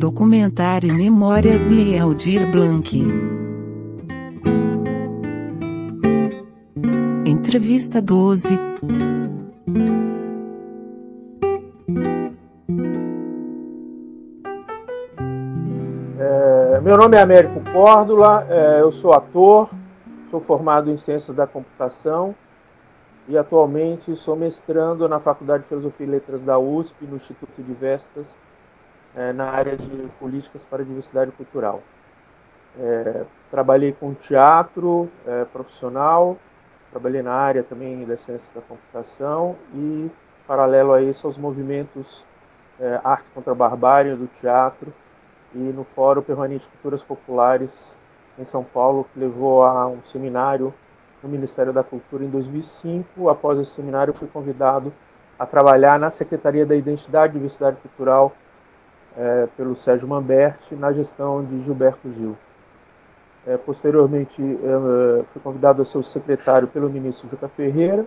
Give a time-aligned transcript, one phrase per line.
[0.00, 3.06] Documentário Memórias de Aldir Blanc.
[7.26, 8.58] Entrevista 12.
[16.18, 19.68] É, meu nome é Américo Córdula, é, eu sou ator,
[20.30, 22.34] sou formado em Ciências da Computação
[23.28, 27.74] e atualmente sou mestrando na Faculdade de Filosofia e Letras da USP, no Instituto de
[27.74, 28.38] Vestas,
[29.14, 31.82] é, na área de Políticas para Diversidade Cultural.
[32.78, 36.38] É, trabalhei com teatro é, profissional,
[36.90, 40.10] trabalhei na área também da ciência da computação e,
[40.46, 42.24] paralelo a isso, aos movimentos
[42.78, 44.92] é, Arte contra a Barbárie do teatro
[45.54, 47.96] e no Fórum Permanente de Culturas Populares
[48.38, 50.72] em São Paulo, que levou a um seminário
[51.22, 53.28] no Ministério da Cultura em 2005.
[53.28, 54.92] Após esse seminário, fui convidado
[55.38, 58.32] a trabalhar na Secretaria da Identidade e Diversidade Cultural
[59.16, 62.36] é, pelo Sérgio Mamberti, na gestão de Gilberto Gil.
[63.46, 68.06] É, posteriormente, é, fui convidado a ser o secretário pelo ministro Juca Ferreira.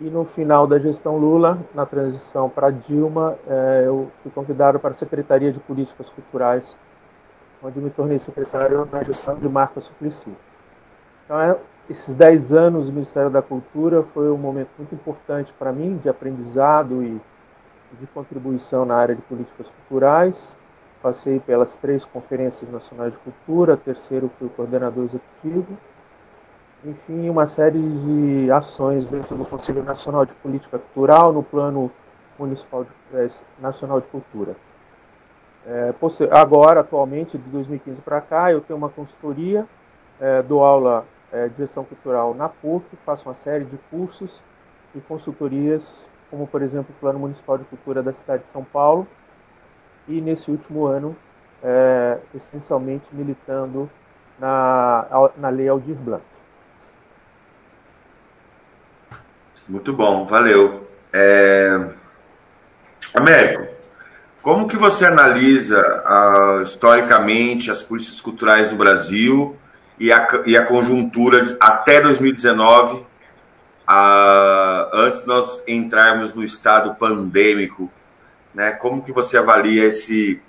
[0.00, 4.90] E no final da gestão Lula, na transição para Dilma, é, eu fui convidado para
[4.90, 6.76] a Secretaria de Políticas Culturais,
[7.62, 10.34] onde me tornei secretário na gestão de Marta Suplicy.
[11.24, 11.56] Então, é,
[11.88, 16.08] esses 10 anos do Ministério da Cultura foi um momento muito importante para mim, de
[16.08, 17.20] aprendizado e
[17.98, 20.56] de contribuição na área de políticas culturais.
[21.02, 25.76] Passei pelas três conferências nacionais de cultura, terceiro fui o coordenador executivo.
[26.84, 31.90] Enfim, uma série de ações dentro do Conselho Nacional de Política Cultural no plano
[32.38, 33.28] municipal de, é,
[33.60, 34.56] nacional de cultura.
[35.64, 35.94] É,
[36.32, 39.66] agora, atualmente, de 2015 para cá, eu tenho uma consultoria,
[40.20, 44.42] é, dou aula é, de gestão cultural na PUC, faço uma série de cursos
[44.94, 49.06] e consultorias, como por exemplo o Plano Municipal de Cultura da cidade de São Paulo,
[50.08, 51.14] e nesse último ano,
[51.62, 53.88] é, essencialmente militando
[54.40, 56.24] na, na Lei Aldir Blanc.
[59.68, 60.88] Muito bom, valeu.
[61.12, 61.90] É...
[63.14, 63.70] Américo,
[64.40, 69.54] como que você analisa uh, historicamente as políticas culturais no Brasil
[70.00, 73.06] e a, e a conjuntura até 2019,
[73.88, 77.90] antes de nós entrarmos no estado pandêmico,
[78.54, 78.72] né?
[78.72, 80.40] Como que você avalia esse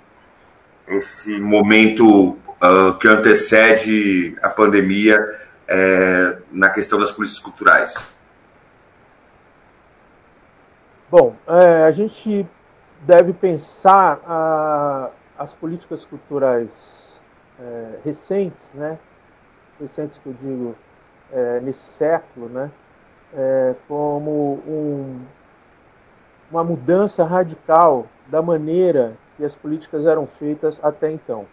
[0.86, 5.18] esse momento uh, que antecede a pandemia
[5.66, 8.18] é, na questão das políticas culturais?
[11.10, 12.46] Bom, é, a gente
[13.00, 17.22] deve pensar a, as políticas culturais
[17.58, 18.98] é, recentes, né?
[19.80, 20.76] recentes que eu digo
[21.62, 22.70] nesse século, né,
[23.34, 25.20] é, como um,
[26.50, 31.46] uma mudança radical da maneira que as políticas eram feitas até então.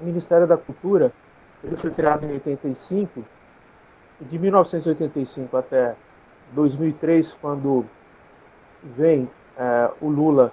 [0.00, 1.12] O Ministério da Cultura
[1.62, 3.24] ele foi criado em 85
[4.20, 5.94] e de 1985 até
[6.52, 7.84] 2003, quando
[8.82, 10.52] vem é, o Lula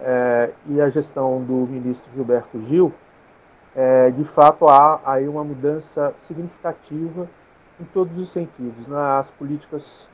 [0.00, 2.92] é, e a gestão do ministro Gilberto Gil,
[3.74, 7.28] é, de fato há aí uma mudança significativa
[7.80, 8.86] em todos os sentidos.
[8.86, 8.98] Né?
[9.18, 10.08] As políticas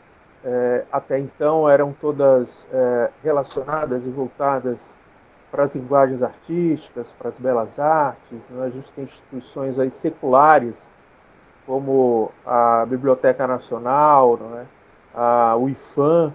[0.45, 4.95] é, até então eram todas é, relacionadas e voltadas
[5.50, 8.49] para as linguagens artísticas, para as belas artes.
[8.51, 8.67] Né?
[8.67, 10.91] A gente tem instituições aí seculares,
[11.67, 14.65] como a Biblioteca Nacional, é?
[15.15, 16.34] a, o IFAM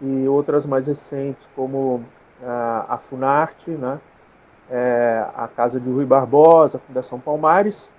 [0.00, 2.04] e outras mais recentes, como
[2.44, 4.00] a, a Funarte, né?
[4.70, 7.90] é, a Casa de Rui Barbosa, a Fundação Palmares,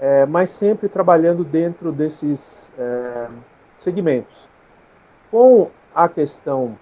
[0.00, 3.28] é, mas sempre trabalhando dentro desses é,
[3.76, 4.48] segmentos.
[5.30, 6.78] Com a questão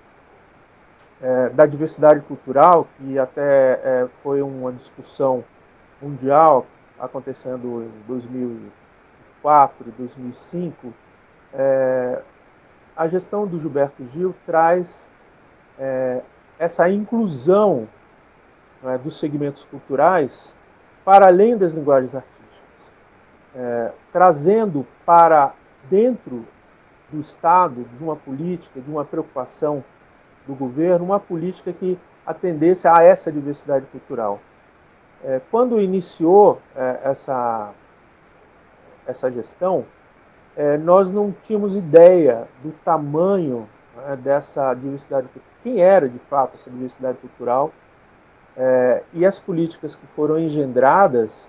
[1.20, 5.42] é, da diversidade cultural, que até é, foi uma discussão
[6.00, 6.66] mundial
[6.98, 10.92] acontecendo em 2004 e 2005,
[11.54, 12.22] é,
[12.96, 15.08] a gestão do Gilberto Gil traz
[16.58, 17.86] essa inclusão
[18.84, 20.54] é, dos segmentos culturais
[21.04, 22.35] para além das linguagens artísticas,
[23.56, 25.54] é, trazendo para
[25.88, 26.44] dentro
[27.10, 29.82] do Estado, de uma política, de uma preocupação
[30.46, 34.40] do governo, uma política que atendesse a essa diversidade cultural.
[35.24, 37.72] É, quando iniciou é, essa,
[39.06, 39.86] essa gestão,
[40.56, 46.54] é, nós não tínhamos ideia do tamanho né, dessa diversidade cultural, quem era de fato
[46.54, 47.72] essa diversidade cultural
[48.56, 51.48] é, e as políticas que foram engendradas,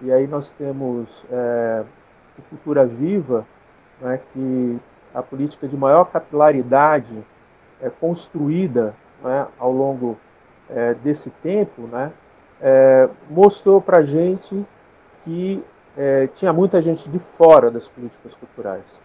[0.00, 1.84] e aí nós temos é,
[2.38, 3.46] o Cultura Viva,
[4.00, 4.78] né, que
[5.14, 7.24] a política de maior capilaridade
[7.80, 10.16] é construída né, ao longo
[10.70, 12.12] é, desse tempo, né,
[12.60, 14.64] é, mostrou para a gente
[15.24, 15.64] que
[15.96, 19.00] é, tinha muita gente de fora das políticas culturais.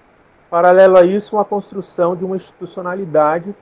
[0.50, 3.56] Paralelo a isso, uma construção de uma institucionalidade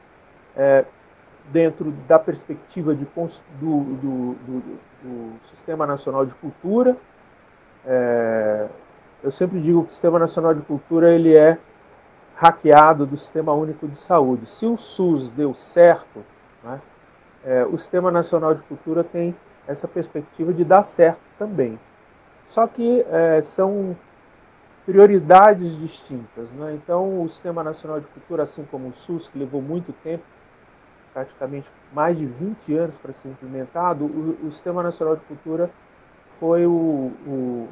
[1.51, 3.27] dentro da perspectiva de, do,
[3.59, 6.97] do, do, do, Sistema Nacional de Cultura.
[7.85, 8.67] É,
[9.23, 11.57] eu sempre digo que o Sistema Nacional de Cultura ele é
[12.35, 14.45] hackeado do Sistema Único de Saúde.
[14.45, 16.23] Se o SUS deu certo,
[16.63, 16.81] né,
[17.43, 19.35] é, o Sistema Nacional de Cultura tem
[19.67, 21.79] essa perspectiva de dar certo também.
[22.47, 23.95] Só que é, são
[24.85, 26.51] prioridades distintas.
[26.51, 26.73] Né?
[26.73, 30.23] Então, o Sistema Nacional de Cultura, assim como o SUS, que levou muito tempo,
[31.13, 35.69] praticamente mais de 20 anos para ser implementado, o, o Sistema Nacional de Cultura
[36.41, 37.67] foi o, o,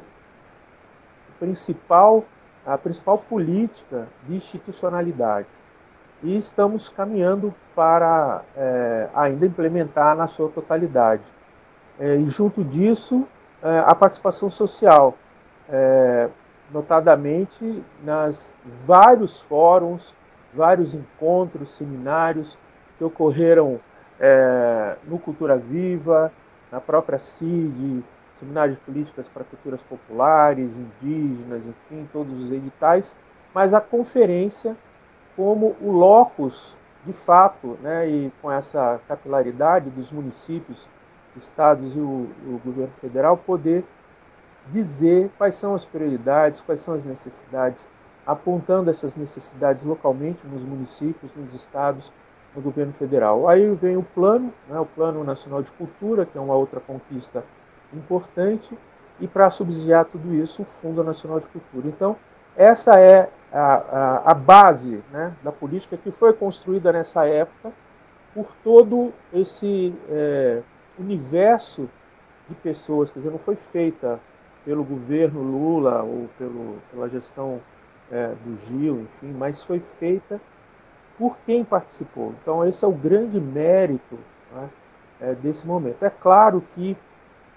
[1.40, 2.24] principal,
[2.64, 5.48] a principal política de institucionalidade.
[6.22, 11.24] E estamos caminhando para é, ainda implementar na sua totalidade.
[11.98, 13.26] É, e junto disso,
[13.60, 15.16] é, a participação social,
[15.68, 16.28] é,
[16.70, 18.54] notadamente nas
[18.86, 20.14] vários fóruns,
[20.54, 22.56] vários encontros, seminários
[22.96, 23.80] que ocorreram
[24.20, 26.30] é, no Cultura Viva,
[26.70, 28.04] na própria CID,
[28.40, 33.14] Seminário de Políticas para Culturas Populares, Indígenas, enfim, todos os editais,
[33.54, 34.74] mas a conferência
[35.36, 40.88] como o locus, de fato, né, e com essa capilaridade dos municípios,
[41.36, 43.84] estados e o, o governo federal, poder
[44.68, 47.86] dizer quais são as prioridades, quais são as necessidades,
[48.26, 52.12] apontando essas necessidades localmente nos municípios, nos estados,
[52.54, 53.48] no governo federal.
[53.48, 57.44] Aí vem o plano, né, o Plano Nacional de Cultura, que é uma outra conquista
[57.92, 58.76] importante,
[59.20, 61.88] e para subsidiar tudo isso, o Fundo Nacional de Cultura.
[61.88, 62.16] Então,
[62.56, 67.72] essa é a, a, a base né, da política que foi construída nessa época
[68.34, 70.62] por todo esse é,
[70.98, 71.88] universo
[72.48, 74.20] de pessoas, quer dizer, não foi feita
[74.64, 77.60] pelo governo Lula ou pelo, pela gestão
[78.10, 80.40] é, do Gil, enfim, mas foi feita
[81.18, 82.34] por quem participou.
[82.40, 84.18] Então, esse é o grande mérito
[84.52, 84.68] né,
[85.20, 86.02] é, desse momento.
[86.02, 86.96] É claro que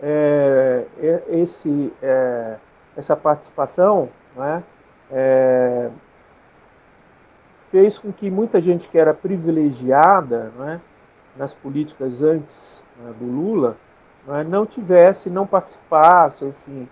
[0.05, 0.85] é,
[1.29, 2.57] esse, é,
[2.97, 4.61] essa participação né,
[5.09, 5.89] é,
[7.69, 10.81] fez com que muita gente que era privilegiada né,
[11.37, 13.77] nas políticas antes né, do Lula
[14.27, 16.89] né, não tivesse, não participasse, enfim,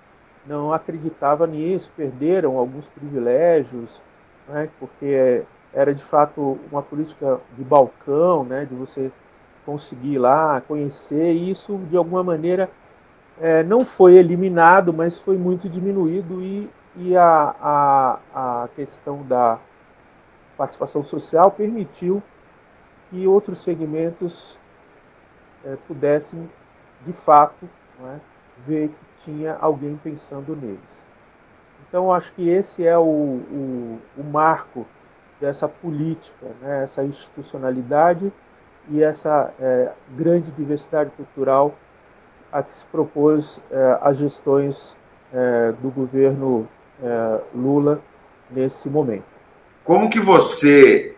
[0.47, 4.01] não acreditava nisso, perderam alguns privilégios,
[4.47, 5.43] né, porque
[5.73, 9.11] era de fato uma política de balcão, né, de você
[9.65, 12.69] conseguir ir lá, conhecer, e isso de alguma maneira
[13.41, 19.57] é, não foi eliminado, mas foi muito diminuído e, e a, a, a questão da
[20.55, 22.21] participação social permitiu
[23.09, 24.59] que outros segmentos
[25.65, 26.47] é, pudessem,
[27.03, 27.67] de fato,
[28.05, 28.19] é,
[28.59, 31.03] ver que tinha alguém pensando neles.
[31.87, 34.85] Então, acho que esse é o, o, o marco
[35.39, 38.31] dessa política, né, essa institucionalidade
[38.87, 41.75] e essa é, grande diversidade cultural
[42.51, 44.97] a que se propôs é, as gestões
[45.33, 46.67] é, do governo
[47.01, 48.01] é, Lula
[48.49, 49.23] nesse momento.
[49.83, 51.15] Como que você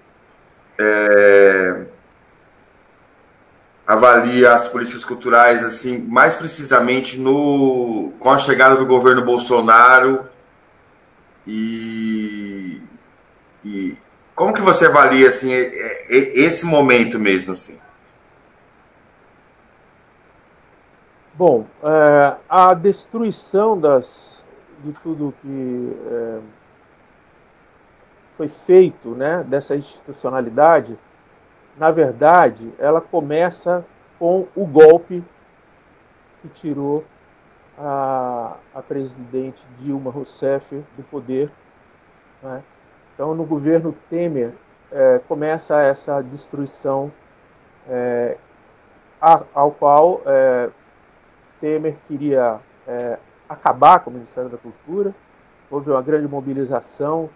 [0.79, 1.85] é,
[3.85, 10.25] avalia as políticas culturais assim mais precisamente no com a chegada do governo Bolsonaro
[11.45, 12.81] e,
[13.65, 13.97] e
[14.33, 15.51] como que você avalia assim
[16.09, 17.77] esse momento mesmo assim?
[21.35, 24.45] Bom, é, a destruição das,
[24.83, 26.39] de tudo que é,
[28.37, 30.95] foi feito, né, dessa institucionalidade,
[31.75, 33.83] na verdade, ela começa
[34.19, 35.23] com o golpe
[36.39, 37.03] que tirou
[37.79, 41.49] a, a presidente Dilma Rousseff do poder.
[42.43, 42.61] Né?
[43.15, 44.53] Então, no governo Temer,
[44.91, 47.11] é, começa essa destruição
[47.89, 48.37] é,
[49.19, 50.69] a, ao qual é,
[51.63, 53.17] Temer queria é,
[53.47, 55.15] acabar com o Ministério da Cultura.
[55.71, 57.29] Houve uma grande mobilização,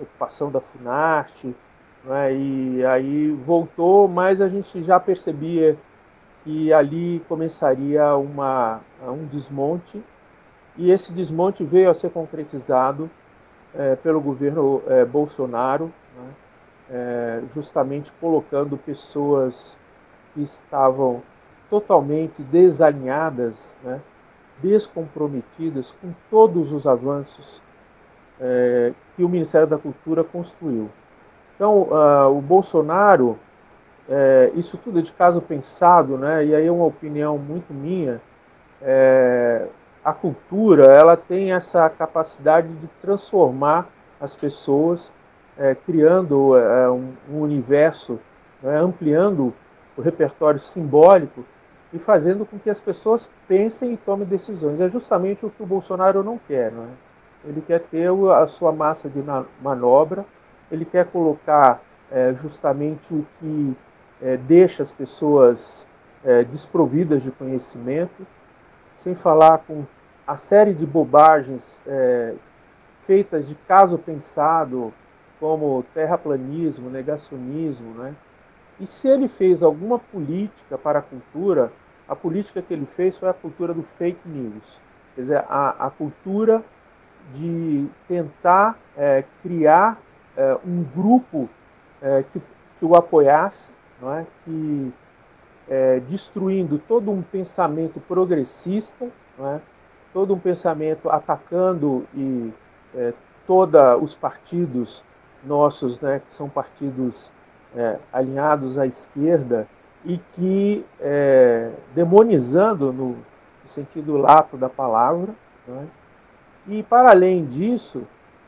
[0.00, 1.54] ocupação da Funarte,
[2.02, 5.76] né, e aí voltou, mas a gente já percebia
[6.42, 10.02] que ali começaria uma, um desmonte,
[10.74, 13.10] e esse desmonte veio a ser concretizado
[13.74, 15.92] é, pelo governo é, Bolsonaro,
[16.88, 19.76] né, justamente colocando pessoas
[20.32, 21.22] que estavam
[21.70, 24.00] totalmente desalinhadas, né,
[24.62, 27.62] descomprometidas com todos os avanços
[28.40, 30.90] é, que o Ministério da Cultura construiu.
[31.54, 33.38] Então, uh, o Bolsonaro
[34.08, 36.44] é, isso tudo é de caso pensado, né?
[36.46, 38.22] E aí é uma opinião muito minha.
[38.80, 39.66] É,
[40.02, 43.86] a cultura ela tem essa capacidade de transformar
[44.18, 45.12] as pessoas,
[45.58, 48.18] é, criando é, um, um, universo,
[48.62, 48.78] né?
[48.78, 49.52] ampliando
[49.96, 51.44] o repertório simbólico
[51.92, 54.80] e fazendo com que as pessoas pensem e tomem decisões.
[54.80, 56.88] É justamente o que o Bolsonaro não quer, não é?
[57.44, 59.22] Ele quer ter a sua massa de
[59.62, 60.24] manobra,
[60.70, 61.80] ele quer colocar
[62.10, 63.76] é, justamente o que
[64.20, 65.86] é, deixa as pessoas
[66.24, 68.26] é, desprovidas de conhecimento,
[68.94, 69.84] sem falar com
[70.26, 72.34] a série de bobagens é,
[73.02, 74.92] feitas de caso pensado,
[75.40, 78.14] como terraplanismo, negacionismo, né?
[78.80, 81.72] E se ele fez alguma política para a cultura,
[82.08, 84.80] a política que ele fez foi a cultura do fake news.
[85.14, 86.64] Quer dizer, a, a cultura
[87.34, 90.00] de tentar é, criar
[90.36, 91.48] é, um grupo
[92.00, 93.70] é, que, que o apoiasse,
[94.00, 94.26] não é?
[94.44, 94.92] que
[95.68, 99.60] é, destruindo todo um pensamento progressista, não é?
[100.12, 102.52] todo um pensamento atacando e
[102.94, 103.12] é,
[103.46, 105.04] todos os partidos
[105.44, 107.30] nossos, né, que são partidos
[107.78, 109.68] é, alinhados à esquerda
[110.04, 113.16] e que é, demonizando no,
[113.66, 115.34] sentido lato da palavra,
[115.66, 115.86] né,
[116.66, 118.02] e para além disso,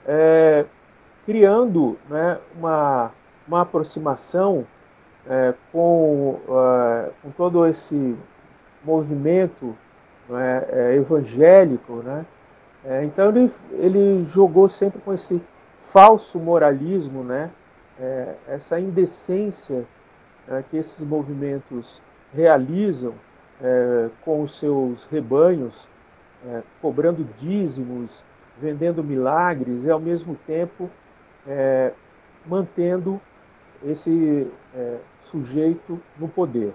[0.06, 0.64] é,
[1.26, 3.10] criando né, uma,
[3.46, 4.66] uma aproximação
[5.28, 8.16] é, com, uh, com todo esse
[8.82, 9.76] movimento
[10.28, 12.24] né, é, evangélico, né?
[12.84, 15.42] É, então ele, ele jogou sempre com esse
[15.78, 17.50] falso moralismo, né?
[18.00, 19.84] É, essa indecência
[20.48, 22.00] é, que esses movimentos
[22.32, 23.12] realizam
[23.62, 25.86] é, com os seus rebanhos,
[26.46, 28.24] é, cobrando dízimos,
[28.58, 30.90] vendendo milagres e ao mesmo tempo
[32.46, 33.18] mantendo
[33.82, 34.46] esse
[35.22, 36.74] sujeito no poder.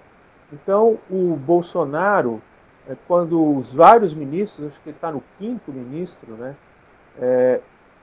[0.51, 2.41] Então o Bolsonaro
[2.89, 6.55] é quando os vários ministros, acho que ele está no quinto ministro, né,
[7.20, 7.62] é,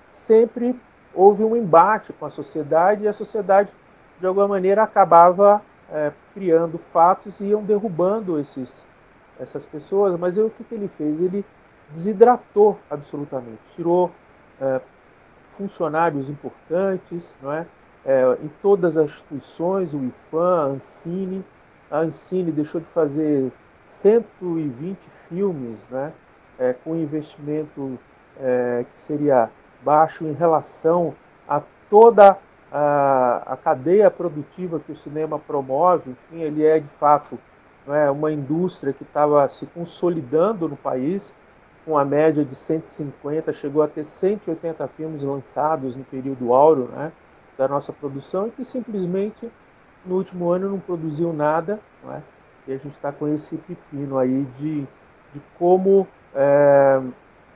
[0.08, 0.78] sempre
[1.14, 3.72] houve um embate com a sociedade e a sociedade,
[4.20, 8.86] de alguma maneira, acabava é, criando fatos e iam derrubando esses,
[9.38, 10.18] essas pessoas.
[10.18, 11.20] Mas o que, que ele fez?
[11.20, 11.44] Ele
[11.90, 14.10] desidratou absolutamente, tirou
[14.60, 14.80] é,
[15.56, 17.66] funcionários importantes, não é?
[18.04, 21.44] É, em todas as instituições, o IFAM, a Ancine.
[21.90, 23.52] A Ancine deixou de fazer
[23.84, 26.12] 120 filmes, né,
[26.58, 27.98] é, com investimento
[28.40, 29.50] é, que seria
[29.84, 31.14] baixo em relação
[31.48, 31.60] a
[31.90, 32.38] toda
[32.70, 36.10] a, a, cadeia produtiva que o cinema promove.
[36.10, 37.38] Enfim, ele é de fato
[37.88, 41.34] é, uma indústria que estava se consolidando no país,
[41.84, 47.10] com a média de 150, chegou a ter 180 filmes lançados no período áureo né,
[47.58, 49.50] da nossa produção e que simplesmente
[50.06, 51.80] no último ano não produziu nada.
[52.08, 52.20] É?
[52.68, 54.82] E a gente está com esse pepino aí de,
[55.34, 57.00] de como é,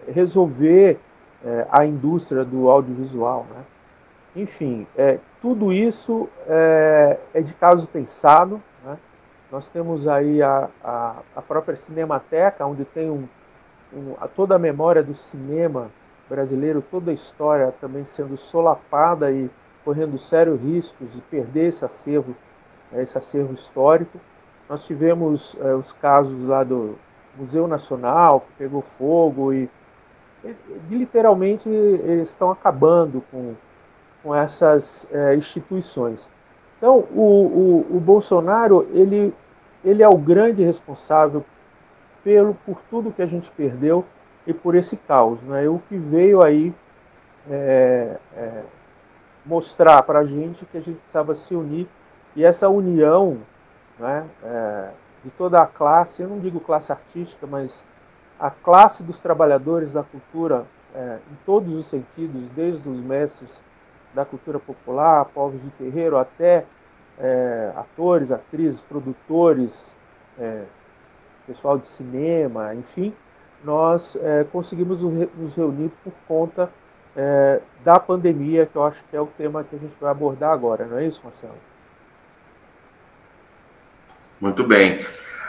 [0.09, 0.99] resolver
[1.46, 3.46] é, a indústria do audiovisual.
[3.50, 3.62] Né?
[4.34, 8.60] Enfim, é, tudo isso é, é, de caso pensado.
[8.84, 8.98] Né?
[9.50, 13.28] Nós temos aí a, a, a, própria Cinemateca, onde tem um,
[13.94, 15.88] um, a, toda a memória do cinema
[16.28, 19.48] brasileiro, toda a história também sendo solapada e
[19.84, 22.34] correndo sérios riscos de perder esse acervo,
[22.90, 24.18] né, esse acervo histórico.
[24.68, 26.98] Nós tivemos é, os casos lá do
[27.36, 29.70] Museu Nacional, que pegou fogo e, e
[30.90, 33.54] literalmente eles estão acabando com,
[34.22, 36.28] com essas é, instituições.
[36.78, 39.34] Então, o, o, o, Bolsonaro, ele,
[39.84, 41.44] ele é o grande responsável
[42.22, 44.04] pelo, por tudo que a gente perdeu
[44.46, 45.40] e por esse caos.
[45.42, 45.68] Né?
[45.68, 46.74] O que veio aí
[47.50, 48.62] é, é,
[49.44, 51.88] mostrar para a gente que a gente precisava se unir
[52.34, 53.38] e essa união
[53.98, 54.90] né, é,
[55.24, 57.82] de toda a classe, eu não digo classe artística, mas
[58.38, 63.60] a classe dos trabalhadores da cultura é, em todos os sentidos, desde os mestres
[64.14, 66.64] da cultura popular, povos de terreiro, até
[67.18, 69.94] é, atores, atrizes, produtores,
[70.38, 70.62] é,
[71.46, 73.14] pessoal de cinema, enfim,
[73.64, 76.70] nós é, conseguimos nos reunir por conta
[77.16, 80.52] é, da pandemia, que eu acho que é o tema que a gente vai abordar
[80.52, 81.54] agora, não é isso, Marcelo?
[84.40, 85.00] Muito bem.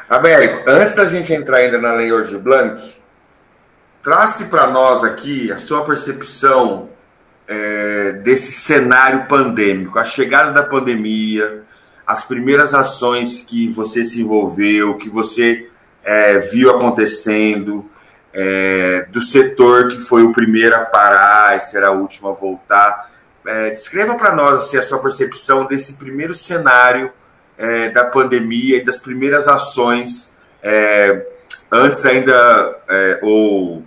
[0.10, 2.82] Américo, antes da gente entrar ainda na Lei Orge Blanc,
[4.02, 6.90] trace para nós aqui a sua percepção
[7.46, 11.64] é, desse cenário pandêmico, a chegada da pandemia,
[12.06, 15.70] as primeiras ações que você se envolveu, que você
[16.06, 17.86] é, viu acontecendo,
[18.34, 23.12] é, do setor que foi o primeiro a parar e será o último a voltar.
[23.46, 27.12] É, descreva para nós assim, a sua percepção desse primeiro cenário
[27.58, 31.26] é, da pandemia e das primeiras ações é,
[31.72, 33.84] antes ainda, é, ou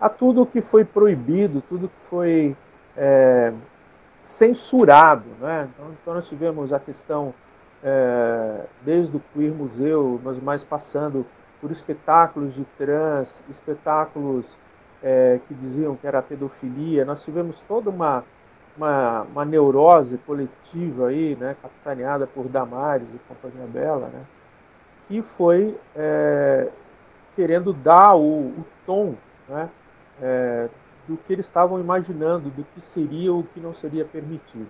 [0.00, 2.56] a tudo que foi proibido, tudo que foi
[2.96, 3.52] é,
[4.22, 5.26] censurado.
[5.40, 5.68] Né?
[5.72, 7.34] Então, então, nós tivemos a questão,
[7.82, 11.26] é, desde o Queer Museu, mas mais passando
[11.60, 14.56] por espetáculos de trans, espetáculos
[15.02, 17.04] é, que diziam que era pedofilia.
[17.04, 18.24] Nós tivemos toda uma,
[18.76, 24.22] uma, uma neurose coletiva aí, né, capitaneada por Damares e Companhia Bela, né,
[25.08, 26.68] que foi é,
[27.34, 29.14] querendo dar o, o tom
[29.48, 29.68] né,
[30.20, 30.68] é,
[31.06, 34.68] do que eles estavam imaginando, do que seria ou que não seria permitido.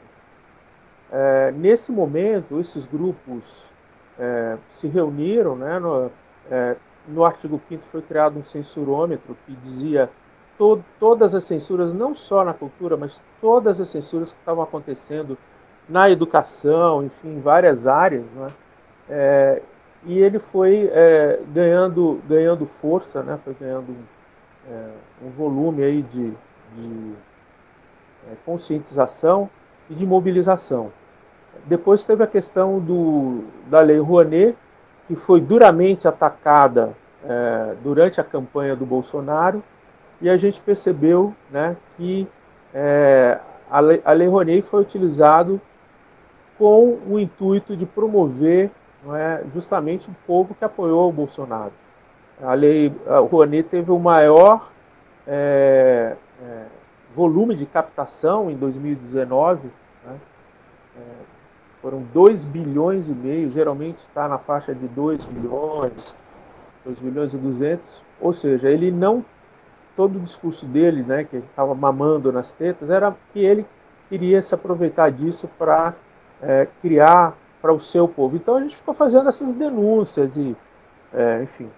[1.11, 3.73] É, nesse momento, esses grupos
[4.19, 6.11] é, se reuniram, né, no,
[6.51, 6.77] é,
[7.09, 10.11] no artigo 5 foi criado um censurômetro que dizia
[10.57, 15.39] to todas as censuras, não só na cultura, mas todas as censuras que estavam acontecendo
[15.89, 18.31] na educação, enfim, em várias áreas.
[18.33, 18.49] Né?
[19.09, 19.63] É,
[20.05, 23.39] e ele foi é, ganhando, ganhando força, né?
[23.43, 23.97] foi ganhando
[24.69, 24.91] é,
[25.25, 26.31] um volume aí de,
[26.75, 27.15] de
[28.31, 29.49] é, conscientização
[29.89, 30.93] e de mobilização.
[31.65, 34.57] Depois teve a questão do, da Lei Rouanet,
[35.09, 36.95] que foi duramente atacada
[37.25, 39.65] é, durante a campanha do Bolsonaro,
[40.21, 42.29] e a gente percebeu né, que
[42.75, 43.39] é,
[43.71, 45.59] a, Lei, a Lei Rouanet foi utilizado
[46.59, 48.71] com o intuito de promover
[49.15, 51.73] é, justamente o povo que apoiou o Bolsonaro.
[52.43, 54.71] A Lei a Rouanet teve o maior
[55.27, 56.65] é, é,
[57.15, 59.71] volume de captação em 2019,
[60.05, 60.17] né?
[61.81, 66.15] Foram 2 bilhões e meio, geralmente está na faixa de 2 bilhões,
[66.85, 69.25] 2 bilhões e 200, ou seja, ele não,
[69.97, 73.67] todo o discurso dele, né, que estava mamando nas tetas, era que ele
[74.09, 75.95] queria se aproveitar disso para
[76.43, 78.37] é, criar para o seu povo.
[78.37, 80.57] Então a gente ficou fazendo essas denúncias e,
[81.13, 81.71] é, enfim,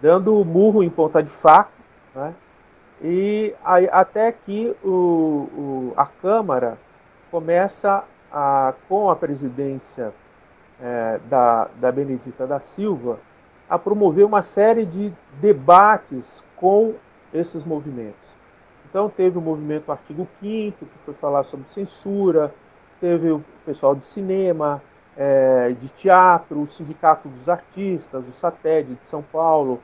[0.00, 1.70] dando murro em ponta de faca,
[2.14, 2.34] né,
[3.02, 6.78] e aí, até que o, o, a Câmara
[7.30, 10.12] começa a, com a presidência
[10.82, 13.20] é, da, da Benedita da Silva
[13.70, 16.94] a promover uma série de debates com
[17.32, 18.34] esses movimentos.
[18.90, 22.52] Então teve o movimento Artigo 5 que foi falar sobre censura,
[23.00, 24.82] teve o pessoal de cinema,
[25.16, 29.80] é, de teatro, o Sindicato dos Artistas, o SATED de São Paulo,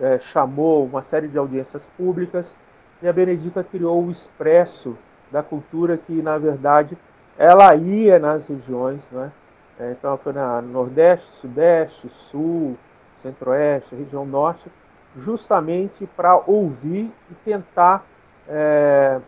[0.00, 2.56] é, chamou uma série de audiências públicas
[3.02, 4.96] e a Benedita criou o Expresso
[5.30, 6.96] da Cultura, que na verdade
[7.38, 9.32] ela ia nas regiões, né?
[9.78, 12.76] É, então ela foi na Nordeste, Sudeste, Sul,
[13.16, 14.70] Centro-Oeste, região Norte,
[15.16, 18.04] justamente para ouvir e tentar
[18.46, 19.20] é,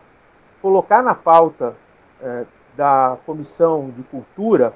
[0.61, 1.75] colocar na pauta
[2.21, 4.73] é, da Comissão de Cultura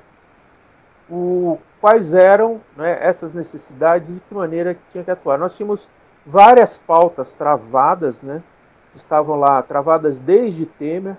[1.09, 5.37] o, quais eram né, essas necessidades e de que maneira que tinha que atuar.
[5.37, 5.89] Nós tínhamos
[6.25, 8.43] várias pautas travadas, né,
[8.91, 11.15] que estavam lá travadas desde Temer.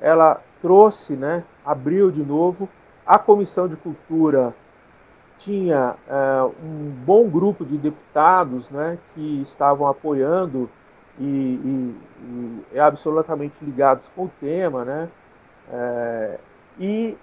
[0.00, 2.68] Ela trouxe, né, abriu de novo.
[3.06, 4.54] A Comissão de Cultura
[5.38, 10.70] tinha é, um bom grupo de deputados né, que estavam apoiando
[11.18, 14.84] e, e, e absolutamente ligados com o tema.
[14.84, 15.08] Né,
[15.70, 16.38] é,
[16.78, 17.16] e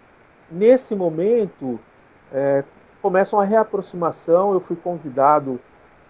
[0.51, 1.79] nesse momento
[2.31, 2.63] é,
[3.01, 4.53] começa uma reaproximação.
[4.53, 5.59] Eu fui convidado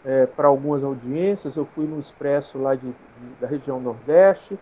[0.04, 2.96] é, para algumas audiências, eu fui no Expresso lá de, de,
[3.40, 4.58] da região Nordeste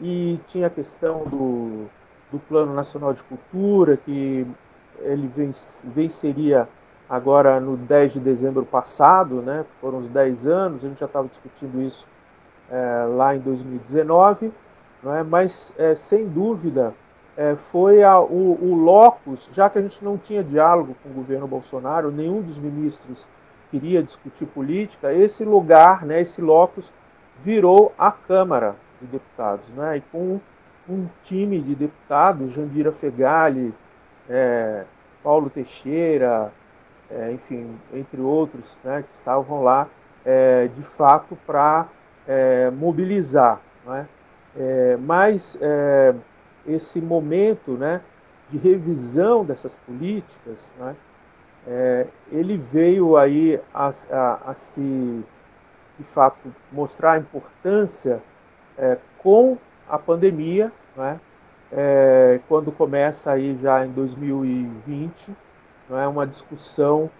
[0.00, 1.88] e tinha a questão do,
[2.32, 4.46] do Plano Nacional de Cultura, que
[5.00, 5.30] ele
[5.84, 6.66] venceria
[7.08, 9.66] agora no 10 de dezembro passado, né?
[9.80, 12.06] foram os 10 anos, a gente já estava discutindo isso
[12.70, 14.50] é, lá em 2019,
[15.02, 15.22] não é?
[15.22, 16.94] mas é, sem dúvida
[17.36, 21.12] é, foi a, o, o locus, já que a gente não tinha diálogo com o
[21.12, 23.26] governo Bolsonaro, nenhum dos ministros
[23.70, 26.92] queria discutir política, esse lugar, né, esse locus,
[27.40, 30.40] virou a Câmara de Deputados, né, e com
[30.92, 33.74] um time de deputados, Jandira Fegali,
[34.28, 34.84] é,
[35.22, 36.52] Paulo Teixeira,
[37.10, 39.88] é, enfim, entre outros, né, que estavam lá,
[40.24, 41.88] é, de fato, para
[42.26, 43.60] é, mobilizar.
[43.84, 44.06] Né?
[45.00, 46.14] mas é,
[46.66, 48.02] esse momento né,
[48.50, 50.94] de revisão dessas políticas, né,
[51.66, 55.24] é, ele veio aí a, a, a, se,
[55.98, 58.22] de fato, mostrar a importância
[58.76, 59.56] é, com
[59.88, 61.20] a pandemia, né,
[61.70, 65.34] é, quando começa aí já em 2020,
[65.88, 67.10] não é uma discussão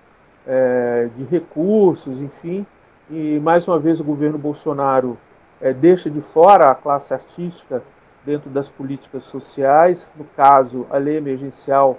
[0.47, 2.67] é, de recursos, enfim,
[3.11, 5.19] e mais uma vez o governo Bolsonaro
[5.61, 7.83] é, deixa de fora a classe artística
[8.25, 11.99] dentro das políticas sociais, no caso, a lei emergencial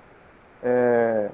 [0.62, 1.30] é,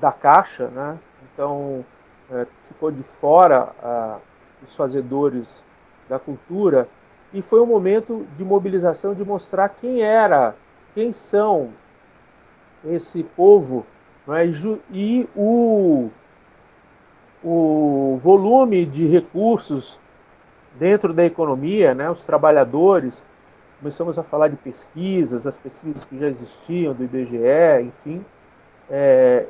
[0.00, 0.98] da Caixa, né?
[1.32, 1.84] então
[2.30, 4.18] é, ficou de fora a,
[4.66, 5.64] os fazedores
[6.08, 6.88] da cultura,
[7.32, 10.54] e foi um momento de mobilização de mostrar quem era,
[10.94, 11.70] quem são
[12.84, 13.86] esse povo,
[14.28, 14.44] é?
[14.90, 16.10] e o,
[17.42, 19.98] o volume de recursos
[20.78, 22.10] dentro da economia, né?
[22.10, 23.22] os trabalhadores,
[23.78, 28.24] começamos a falar de pesquisas, as pesquisas que já existiam do IBGE, enfim.
[28.90, 29.46] É,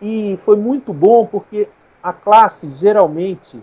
[0.00, 1.68] e foi muito bom porque
[2.02, 3.62] a classe geralmente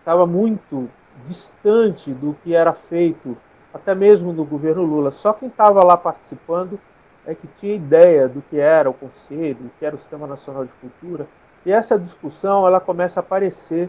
[0.00, 0.88] estava muito
[1.26, 3.36] distante do que era feito,
[3.72, 5.10] até mesmo do governo Lula.
[5.10, 6.78] Só quem estava lá participando
[7.26, 10.64] é que tinha ideia do que era o Conselho, do que era o Sistema Nacional
[10.64, 11.26] de Cultura.
[11.64, 13.88] E essa discussão ela começa a aparecer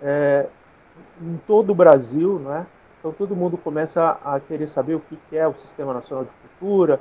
[0.00, 0.46] é,
[1.20, 2.66] em todo o Brasil, não é?
[2.98, 7.00] Então todo mundo começa a querer saber o que é o Sistema Nacional de Cultura,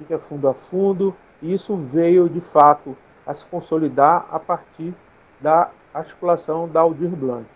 [0.00, 4.38] o que é fundo a fundo, e isso veio de fato a se consolidar a
[4.38, 4.94] partir
[5.40, 7.46] da articulação da Aldir Blanc.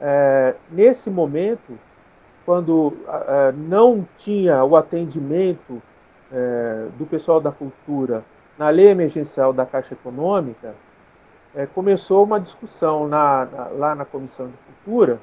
[0.00, 1.78] É, nesse momento,
[2.46, 5.82] quando é, não tinha o atendimento
[6.32, 8.24] é, do pessoal da cultura
[8.58, 10.74] na lei emergencial da Caixa Econômica,
[11.54, 15.18] é, começou uma discussão na, na, lá na Comissão de Cultura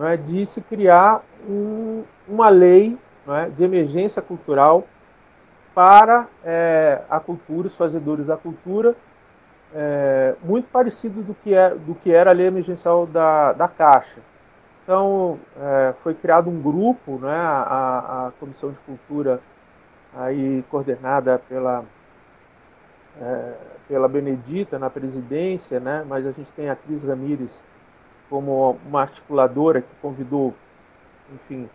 [0.00, 2.96] é, de se criar um, uma lei
[3.28, 4.84] é, de emergência cultural
[5.74, 6.26] para
[7.08, 8.96] a cultura, os fazedores da cultura,
[9.74, 14.20] é, muito parecido do que, é, do que era a lei emergencial da, da Caixa.
[14.82, 19.40] Então, é, foi criado um grupo, né, a, a Comissão de Cultura,
[20.14, 21.84] aí coordenada pela,
[23.20, 23.54] é,
[23.86, 27.62] pela Benedita na presidência, né, mas a gente tem a Cris Ramírez
[28.30, 30.54] como uma articuladora que convidou,
[31.34, 31.68] enfim,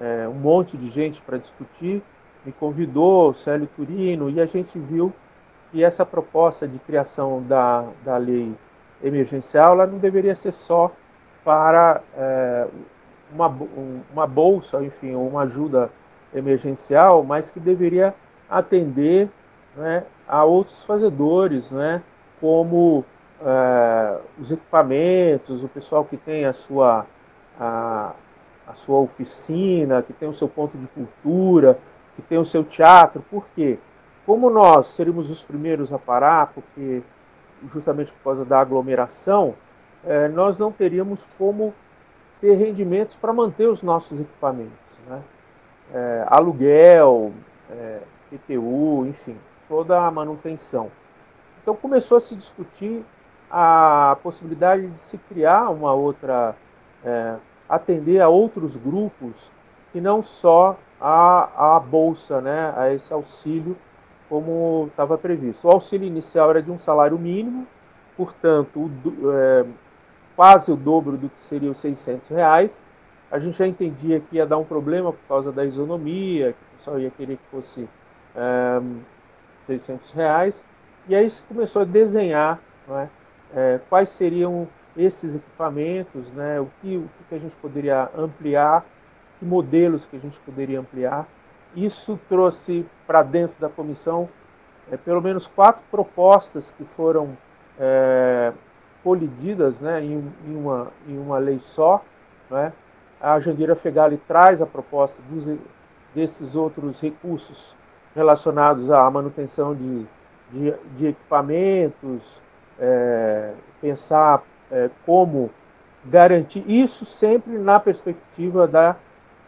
[0.00, 2.02] é, um monte de gente para discutir,
[2.44, 5.12] me convidou, Célio Turino, e a gente viu
[5.70, 8.54] que essa proposta de criação da, da lei
[9.02, 10.92] emergencial ela não deveria ser só
[11.44, 12.66] para é,
[13.32, 13.54] uma,
[14.12, 15.90] uma bolsa, enfim, uma ajuda
[16.34, 18.14] emergencial, mas que deveria
[18.48, 19.28] atender
[19.76, 22.02] né, a outros fazedores, né,
[22.40, 23.04] como
[23.40, 27.06] é, os equipamentos, o pessoal que tem a sua,
[27.58, 28.12] a,
[28.66, 31.78] a sua oficina, que tem o seu ponto de cultura,
[32.16, 33.24] que tem o seu teatro.
[33.30, 33.78] Por quê?
[34.30, 37.02] Como nós seríamos os primeiros a parar, porque
[37.66, 39.56] justamente por causa da aglomeração,
[40.06, 41.74] é, nós não teríamos como
[42.40, 44.98] ter rendimentos para manter os nossos equipamentos.
[45.08, 45.20] Né?
[45.92, 47.32] É, aluguel,
[47.72, 47.98] é,
[48.30, 49.36] PTU, enfim,
[49.68, 50.92] toda a manutenção.
[51.60, 53.04] Então começou a se discutir
[53.50, 56.54] a possibilidade de se criar uma outra,
[57.68, 59.50] atender a outros grupos
[59.90, 63.76] que não só a, a bolsa, né, a esse auxílio
[64.30, 65.66] como estava previsto.
[65.66, 67.66] O auxílio inicial era de um salário mínimo,
[68.16, 69.66] portanto, o, é,
[70.36, 72.82] quase o dobro do que seria os 600 reais.
[73.28, 76.76] A gente já entendia que ia dar um problema por causa da isonomia, que o
[76.76, 77.88] pessoal ia querer que fosse
[78.36, 78.80] é,
[79.66, 80.64] 600 reais.
[81.08, 83.08] E aí se começou a desenhar é,
[83.54, 88.84] é, quais seriam esses equipamentos, né, o, que, o que a gente poderia ampliar,
[89.38, 91.26] que modelos que a gente poderia ampliar.
[91.74, 94.28] Isso trouxe para dentro da comissão
[94.90, 97.36] é, pelo menos quatro propostas que foram
[97.78, 98.52] é,
[99.02, 102.04] colididas né, em, em, uma, em uma lei só.
[102.50, 102.72] Né?
[103.20, 105.48] A Jandira Fegali traz a proposta dos,
[106.14, 107.76] desses outros recursos
[108.14, 110.06] relacionados à manutenção de,
[110.50, 112.42] de, de equipamentos,
[112.78, 115.50] é, pensar é, como
[116.04, 118.96] garantir isso sempre na perspectiva da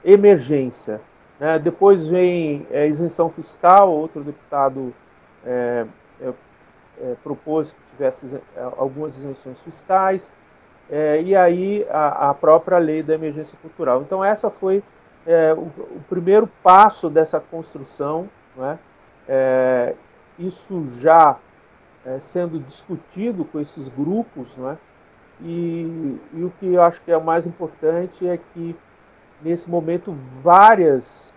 [0.04, 1.00] emergência.
[1.38, 1.58] Né?
[1.58, 4.94] Depois vem é, isenção fiscal, outro deputado
[5.44, 5.86] é,
[6.20, 6.32] é,
[7.00, 10.32] é propôs que tivesse é, algumas isenções fiscais,
[11.24, 14.02] e aí a, a, própria lei da emergência cultural.
[14.02, 14.84] Então, essa foi
[15.56, 18.78] o, o, primeiro passo dessa construção, né?
[20.38, 21.38] isso já
[22.20, 24.76] sendo discutido com esses grupos, né?
[25.44, 28.76] E, e, o que eu acho que é o mais importante é que,
[29.42, 31.32] nesse momento, várias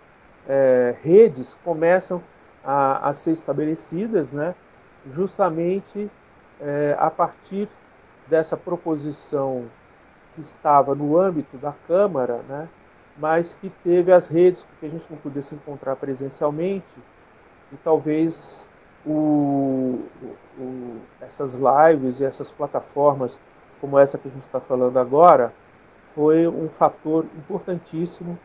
[0.48, 2.22] é, redes começam
[2.64, 4.54] a, a, ser estabelecidas, né,
[5.10, 6.10] justamente
[6.60, 7.68] é, a partir
[8.26, 9.64] dessa proposição
[10.34, 12.68] que estava no âmbito da Câmara, né,
[13.18, 16.84] mas que teve as redes, porque a gente não podia se encontrar presencialmente,
[17.72, 18.68] e talvez
[19.04, 20.04] o,
[20.58, 23.36] o, essas lives e essas plataformas
[23.80, 25.52] como essa que a gente está falando agora,
[26.16, 28.38] foi um fator importantíssimo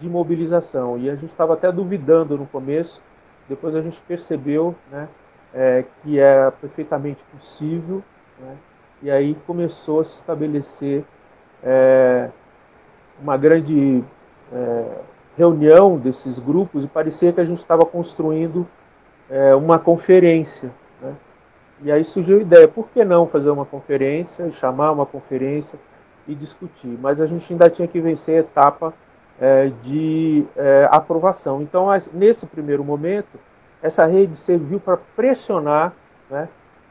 [0.00, 0.96] de mobilização.
[0.96, 3.02] E a gente estava até duvidando no começo,
[3.46, 5.06] depois a gente percebeu né,
[5.52, 8.02] é, que era perfeitamente possível,
[8.40, 8.56] né,
[9.02, 11.04] e aí começou a se estabelecer
[11.62, 12.30] é,
[13.20, 14.02] uma grande
[14.50, 14.84] é,
[15.36, 18.66] reunião desses grupos e parecia que a gente estava construindo
[19.28, 20.70] é, uma conferência.
[21.02, 21.14] Né,
[21.82, 25.78] e aí surgiu a ideia, por que não fazer uma conferência, chamar uma conferência
[26.28, 26.98] e discutir?
[27.00, 28.94] Mas a gente ainda tinha que vencer a etapa
[29.40, 31.62] é, de é, aprovação.
[31.62, 33.38] Então, nesse primeiro momento,
[33.82, 35.92] essa rede serviu para pressionar,
[36.30, 36.48] né?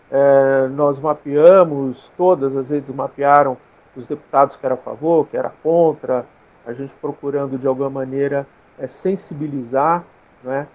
[0.10, 3.58] É, nós mapeamos, todas as redes mapearam
[3.94, 6.26] os deputados que eram a favor, que era contra,
[6.66, 8.48] a gente procurando de alguma maneira
[8.78, 10.06] é, sensibilizar
[10.44, 10.68] né,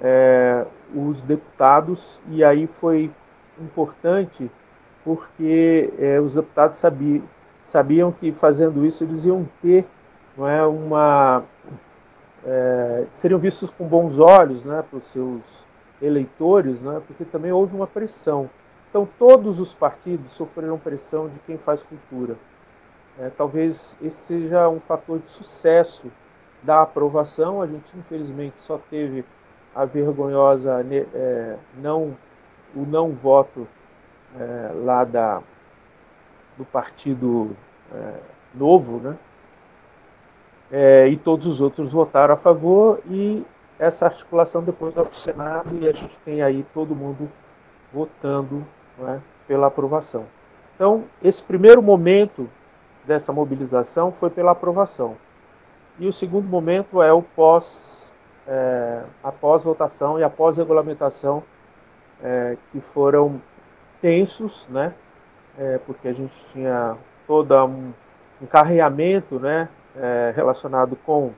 [0.00, 3.10] é, os deputados, e aí foi
[3.60, 4.50] importante
[5.04, 7.22] porque é, os deputados sabiam,
[7.66, 9.84] sabiam que fazendo isso eles iam ter
[10.36, 11.42] não é, uma.
[12.44, 15.66] É, seriam vistos com bons olhos né, para os seus
[16.00, 18.48] eleitores, né, porque também houve uma pressão.
[18.88, 22.36] Então, todos os partidos sofreram pressão de quem faz cultura.
[23.18, 26.10] É, talvez esse seja um fator de sucesso
[26.62, 27.60] da aprovação.
[27.60, 29.24] A gente, infelizmente, só teve
[29.74, 32.16] a vergonhosa é, não
[32.74, 33.66] o não voto
[34.38, 35.42] é, lá da,
[36.56, 37.56] do Partido
[37.92, 38.14] é,
[38.54, 39.16] Novo, né?
[40.70, 43.44] É, e todos os outros votaram a favor e
[43.78, 47.30] essa articulação depois vai para o Senado e a gente tem aí todo mundo
[47.92, 48.66] votando
[48.98, 50.26] né, pela aprovação.
[50.74, 52.48] Então, esse primeiro momento
[53.04, 55.16] dessa mobilização foi pela aprovação.
[55.98, 58.12] E o segundo momento é o pós,
[58.46, 61.42] é, após votação e após regulamentação
[62.22, 63.40] é, que foram
[64.00, 64.92] tensos, né?
[65.58, 67.92] É, porque a gente tinha todo um
[68.40, 71.32] encarreamento né, é, relacionado com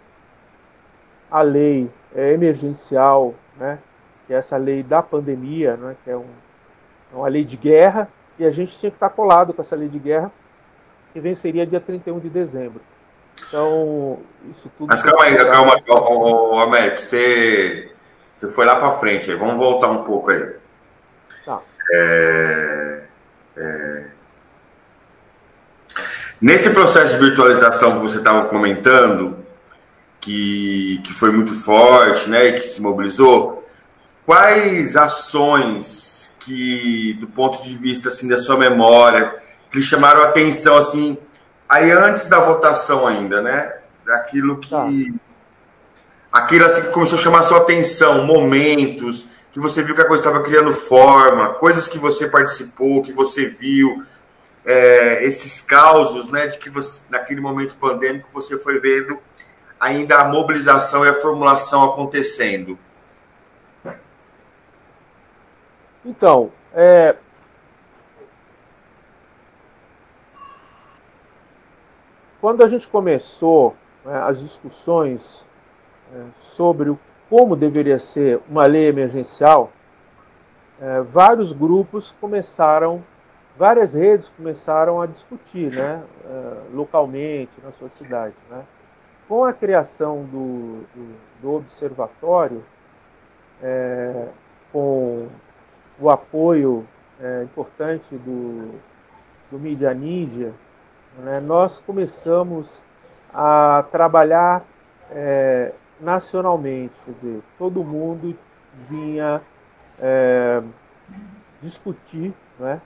[1.31, 3.79] a lei é, emergencial, né,
[4.27, 6.27] que é essa lei da pandemia, né, que é, um,
[7.13, 9.89] é uma lei de guerra, e a gente tinha que estar colado com essa lei
[9.89, 10.33] de guerra,
[11.13, 12.81] que venceria dia 31 de dezembro.
[13.47, 14.19] Então,
[14.51, 14.89] isso tudo.
[14.89, 17.93] Mas calma aí, calma, ô, Américo, você,
[18.35, 20.57] você foi lá para frente, vamos voltar um pouco aí.
[21.91, 22.88] É,
[23.59, 24.05] é...
[26.41, 29.45] Nesse processo de virtualização que você estava comentando,
[30.21, 33.67] que, que foi muito forte, né, e que se mobilizou,
[34.25, 39.35] quais ações que, do ponto de vista assim da sua memória,
[39.71, 41.19] que lhe chamaram a atenção assim,
[41.69, 43.75] aí antes da votação ainda, né,
[44.07, 44.87] daquilo que, tá.
[46.33, 49.27] aquilo assim que começou a chamar a sua atenção, momentos
[49.59, 54.05] você viu que a coisa estava criando forma, coisas que você participou, que você viu,
[54.65, 59.19] é, esses causos, né, de que você, naquele momento pandêmico você foi vendo
[59.81, 62.79] ainda a mobilização e a formulação acontecendo.
[66.05, 67.17] Então, é,
[72.41, 75.45] quando a gente começou né, as discussões
[76.13, 79.71] é, sobre o como deveria ser uma lei emergencial,
[80.81, 83.05] é, vários grupos começaram,
[83.57, 88.35] várias redes começaram a discutir, né, é, localmente, na sua cidade.
[88.49, 88.63] Né.
[89.29, 92.65] Com a criação do, do, do observatório,
[93.63, 94.29] é,
[94.73, 95.27] com
[96.01, 96.87] o apoio
[97.21, 98.79] é, importante do,
[99.51, 100.53] do Mídia Ninja,
[101.19, 102.81] né, nós começamos
[103.35, 104.65] a trabalhar
[105.11, 108.37] é, nacionalmente, quer dizer, todo mundo
[108.89, 109.43] vinha
[109.99, 110.63] é,
[111.61, 112.81] discutir, né?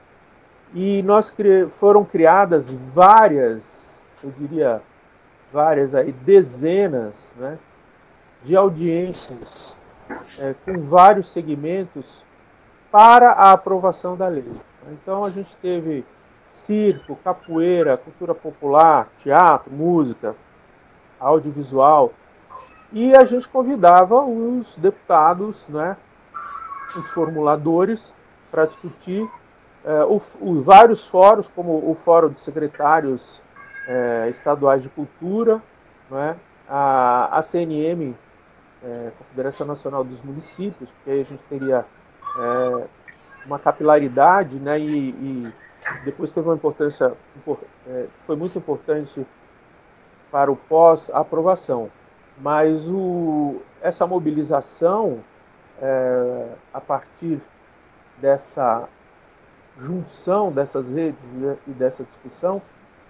[0.75, 4.81] E nós cri foram criadas várias, eu diria,
[5.53, 7.59] várias aí dezenas, né,
[8.43, 9.85] de audiências
[10.41, 12.25] é, com vários segmentos
[12.91, 14.51] para a aprovação da lei.
[14.91, 16.05] Então a gente teve
[16.43, 20.35] circo, capoeira, cultura popular, teatro, música,
[21.21, 22.13] audiovisual,
[22.93, 25.97] e a gente convidava os deputados, né,
[26.97, 28.15] os formuladores,
[28.51, 29.29] para discutir
[29.85, 33.41] é, os vários fóruns, como o Fórum de Secretários
[33.89, 35.63] é, Estaduais de Cultura,
[36.11, 36.37] né,
[36.69, 38.15] a, a CNM,
[38.85, 41.87] é, Confederação Nacional dos Municípios, porque aí a gente teria
[43.45, 45.53] uma capilaridade, né, e, e,
[46.05, 47.15] depois teve uma importância,
[48.25, 49.27] foi muito importante
[50.31, 51.91] para o pós-aprovação.
[52.39, 55.21] Mas o, essa mobilização,
[55.81, 57.41] é, a partir
[58.19, 58.89] dessa
[59.79, 61.25] junção dessas redes
[61.67, 62.61] e dessa discussão,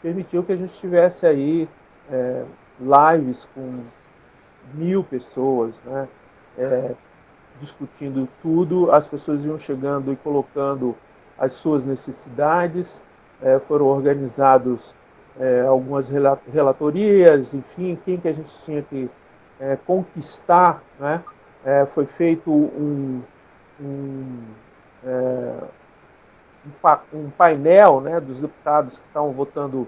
[0.00, 1.68] permitiu que a gente tivesse aí
[2.10, 2.44] é,
[2.80, 3.82] lives com
[4.74, 6.08] mil pessoas, né?
[6.58, 6.94] É,
[7.60, 10.96] discutindo tudo, as pessoas iam chegando e colocando
[11.38, 13.02] as suas necessidades,
[13.40, 14.94] é, foram organizados
[15.38, 16.08] é, algumas
[16.52, 19.10] relatorias, enfim, quem que a gente tinha que
[19.60, 21.22] é, conquistar, né?
[21.64, 23.22] É, foi feito um,
[23.80, 24.42] um,
[25.04, 25.54] é,
[27.12, 29.86] um, painel né, dos deputados que estavam votando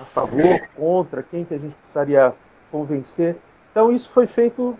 [0.00, 2.32] a favor, contra, quem que a gente precisaria
[2.70, 3.36] convencer.
[3.70, 4.78] Então isso foi feito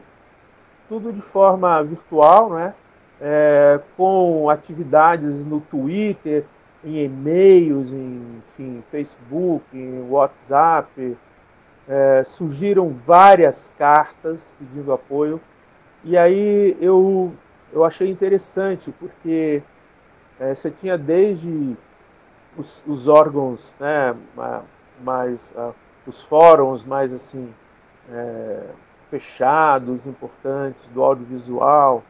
[0.89, 2.75] tudo de forma virtual, né?
[3.21, 6.45] É, com atividades no Twitter,
[6.85, 11.17] em e-mails, em enfim, Facebook, em WhatsApp.
[11.89, 15.41] É, surgiram várias cartas pedindo apoio.
[16.05, 17.33] E aí eu,
[17.73, 19.63] eu achei interessante, porque
[20.39, 21.77] é, você tinha desde
[22.57, 24.15] os, os órgãos né,
[25.03, 25.53] mais.
[26.07, 27.53] Os fóruns mais assim.
[28.11, 28.63] É,
[29.11, 32.03] fechados, importantes do audiovisual,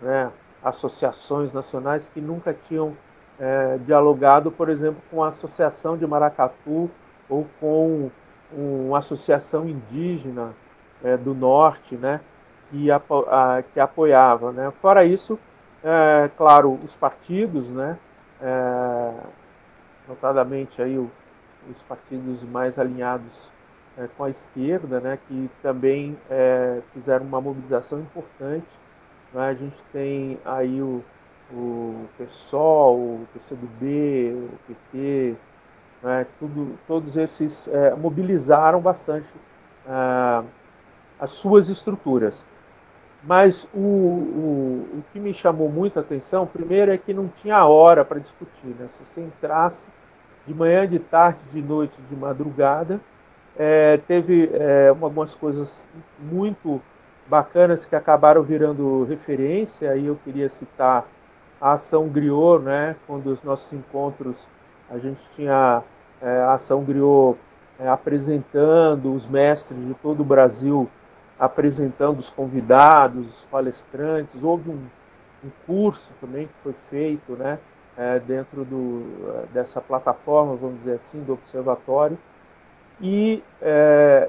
[0.00, 0.30] né,
[0.62, 2.96] associações nacionais que nunca tinham
[3.38, 6.90] é, dialogado, por exemplo, com a Associação de Maracatu
[7.28, 8.10] ou com
[8.52, 10.54] uma associação indígena
[11.02, 12.20] é, do norte, né,
[12.70, 14.52] que, apo a, que apoiava.
[14.52, 14.72] Né.
[14.80, 15.38] Fora isso,
[15.82, 17.98] é, claro, os partidos, né,
[18.40, 19.12] é,
[20.08, 21.10] notadamente aí o,
[21.70, 23.50] os partidos mais alinhados
[23.98, 28.78] é, com a esquerda, né, que também é, fizeram uma mobilização importante.
[29.32, 29.48] Né?
[29.48, 31.02] A gente tem aí o,
[31.54, 35.36] o PSOL, o PCdoB, o PT,
[36.02, 39.28] né, tudo, todos esses é, mobilizaram bastante
[39.86, 40.44] é,
[41.18, 42.44] as suas estruturas.
[43.22, 47.64] Mas o, o, o, que me chamou muito a atenção, primeiro, é que não tinha
[47.64, 48.74] hora para discutir.
[48.78, 48.86] Né?
[48.88, 49.88] Se você entrasse
[50.46, 53.00] de manhã, de tarde, de noite, de madrugada,
[53.56, 55.86] é, teve é, algumas coisas
[56.18, 56.82] muito
[57.26, 61.06] bacanas que acabaram virando referência, e eu queria citar
[61.64, 64.46] a ação Griot, né, quando os nossos encontros
[64.90, 65.82] a gente tinha
[66.20, 67.38] é, a ação Griot
[67.78, 70.86] é, apresentando os mestres de todo o Brasil,
[71.38, 74.84] apresentando os convidados, os palestrantes, houve um,
[75.42, 77.58] um curso também que foi feito né,
[77.96, 82.18] é, dentro do, dessa plataforma, vamos dizer assim, do observatório,
[83.00, 84.28] e é,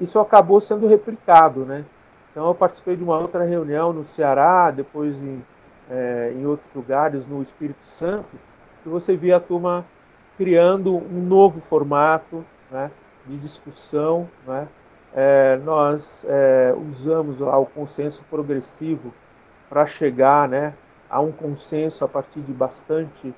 [0.00, 1.84] isso acabou sendo replicado, né?
[2.30, 5.44] Então eu participei de uma outra reunião no Ceará, depois em,
[5.90, 8.28] é, em outros lugares no Espírito Santo,
[8.84, 9.84] e você via a turma
[10.38, 12.90] criando um novo formato né,
[13.26, 14.28] de discussão.
[14.46, 14.68] Né?
[15.14, 19.12] É, nós é, usamos lá o consenso progressivo
[19.68, 20.72] para chegar né,
[21.08, 23.34] a um consenso a partir de bastante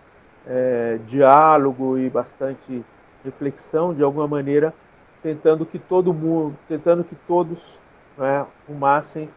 [1.07, 2.85] diálogo e bastante
[3.25, 4.75] reflexão de alguma maneira,
[5.23, 7.81] tentando que todo mundo, tentando que todos
[8.19, 9.29] né, rumassem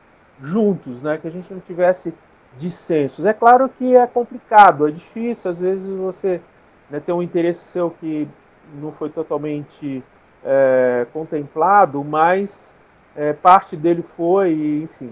[0.41, 2.13] juntos, né, que a gente não tivesse
[2.57, 3.25] dissensos.
[3.25, 6.41] É claro que é complicado, é difícil, às vezes você
[6.89, 8.27] né, tem um interesse seu que
[8.73, 10.03] não foi totalmente
[10.43, 12.73] é, contemplado, mas
[13.15, 15.11] é, parte dele foi, enfim.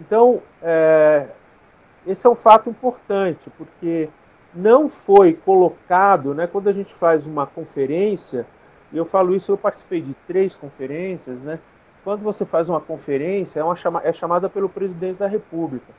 [0.00, 1.26] Então, é,
[2.06, 4.08] esse é um fato importante, porque
[4.54, 8.46] não foi colocado, né, quando a gente faz uma conferência,
[8.92, 11.58] e eu falo isso, eu participei de três conferências, né,
[12.04, 15.92] quando você faz uma conferência, é, uma chama, é chamada pelo presidente da República.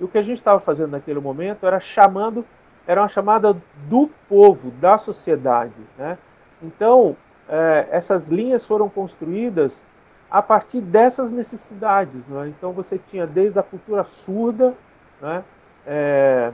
[0.00, 2.44] E o que a gente estava fazendo naquele momento era chamando,
[2.86, 3.56] era uma chamada
[3.88, 5.74] do povo, da sociedade.
[5.96, 6.18] Né?
[6.62, 7.16] Então,
[7.48, 9.82] é, essas linhas foram construídas
[10.30, 12.26] a partir dessas necessidades.
[12.26, 12.48] Né?
[12.48, 14.74] Então, você tinha desde a cultura surda,
[15.20, 15.44] né?
[15.86, 16.52] É,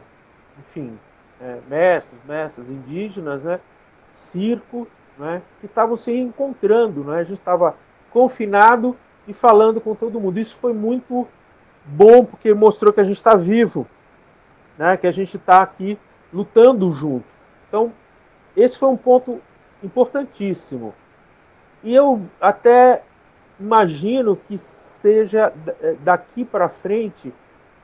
[0.59, 0.99] enfim,
[1.41, 3.61] é, mestres, mestras indígenas, né,
[4.11, 4.87] circo,
[5.19, 7.05] né, que estavam se encontrando.
[7.05, 7.77] Né, a gente estava
[8.11, 10.39] confinado e falando com todo mundo.
[10.39, 11.27] Isso foi muito
[11.85, 13.87] bom porque mostrou que a gente está vivo,
[14.79, 14.97] né?
[14.97, 15.99] que a gente está aqui
[16.33, 17.27] lutando junto.
[17.69, 17.93] Então,
[18.57, 19.41] esse foi um ponto
[19.83, 20.95] importantíssimo.
[21.83, 23.03] E eu até
[23.59, 27.33] imagino que seja eh, daqui para frente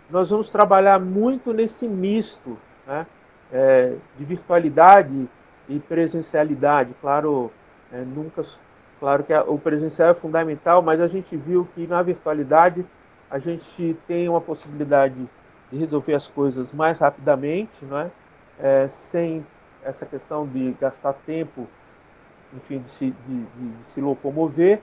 [0.09, 3.07] nós vamos trabalhar muito nesse misto né,
[3.53, 5.29] é, de virtualidade
[5.69, 6.95] e presencialidade.
[7.01, 7.51] Claro,
[7.93, 8.43] é, nunca,
[9.01, 12.87] claro que o presencial é fundamental, mas a gente viu que na virtualidade
[13.31, 15.29] a gente tem uma possibilidade
[15.71, 18.11] de resolver as coisas mais rapidamente, não é?
[18.59, 19.45] é sem
[19.85, 21.67] essa questão de gastar tempo,
[22.55, 24.81] enfim, de se, de, de, de se locomover.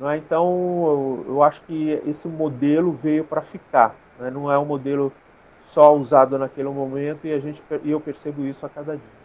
[0.00, 0.16] Não é?
[0.16, 3.94] Então, eu, eu, acho que esse modelo veio para ficar.
[4.18, 4.30] Não é?
[4.30, 5.12] não é um modelo
[5.60, 9.22] só usado naquele momento e a gente e eu percebo isso a cada dia.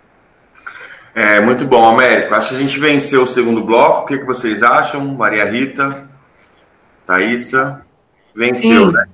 [1.15, 2.35] É, muito bom, Américo.
[2.35, 4.03] Acho que a gente venceu o segundo bloco.
[4.03, 5.03] O que, que vocês acham?
[5.03, 6.07] Maria Rita,
[7.07, 7.86] Thaisa?
[8.37, 8.91] Venceu, Sim.
[8.91, 9.07] né?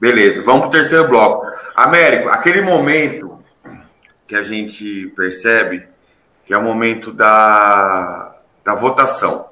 [0.00, 1.46] Beleza, vamos para o terceiro bloco.
[1.76, 3.38] Américo, aquele momento
[4.26, 5.86] que a gente percebe
[6.46, 9.50] que é o momento da, da votação.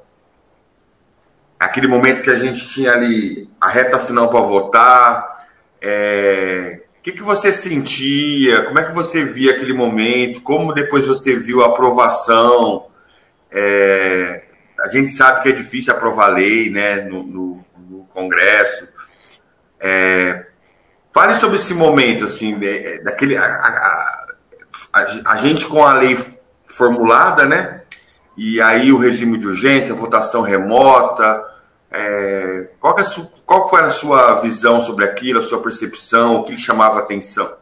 [1.60, 5.46] Aquele momento que a gente tinha ali a reta final para votar.
[5.80, 6.80] É...
[6.98, 8.62] O que, que você sentia?
[8.64, 10.40] Como é que você via aquele momento?
[10.40, 12.86] Como depois você viu a aprovação?
[13.50, 14.44] É...
[14.80, 17.64] A gente sabe que é difícil aprovar lei né, no, no,
[18.12, 18.88] Congresso.
[19.80, 20.46] É...
[21.12, 22.58] Fale sobre esse momento, assim,
[23.04, 23.36] daquele.
[23.36, 24.26] A, a,
[24.92, 26.16] a, a gente com a lei
[26.66, 27.82] formulada, né?
[28.36, 31.44] E aí o regime de urgência, votação remota.
[31.90, 36.36] É, qual, que é su, qual foi a sua visão sobre aquilo, a sua percepção,
[36.36, 37.54] o que chamava atenção?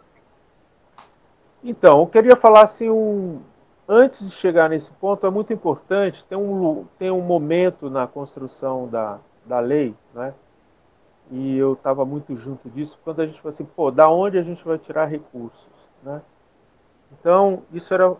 [1.64, 3.40] Então, eu queria falar assim, um,
[3.88, 8.86] antes de chegar nesse ponto, é muito importante, tem um, tem um momento na construção
[8.86, 9.18] da,
[9.50, 10.32] da lei, né?
[11.30, 14.42] e eu estava muito junto disso, quando a gente falou assim, pô, da onde a
[14.42, 15.88] gente vai tirar recursos?
[16.02, 16.22] Né?
[17.12, 18.16] Então, isso era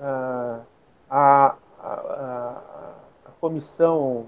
[0.00, 0.60] a,
[1.10, 2.62] a, a,
[3.26, 4.26] a Comissão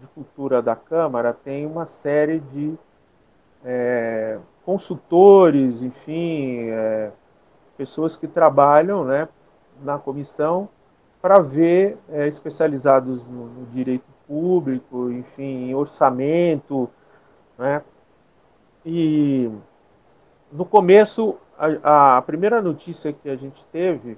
[0.00, 2.78] de Cultura da Câmara tem uma série de
[3.64, 7.10] é, consultores, enfim, é,
[7.76, 9.28] pessoas que trabalham né,
[9.82, 10.68] na comissão
[11.20, 16.88] para ver, é, especializados no, no, direito público, enfim, em orçamento.
[17.58, 17.82] Né?
[18.86, 19.50] E
[20.52, 24.16] no começo, a, a primeira notícia que a gente teve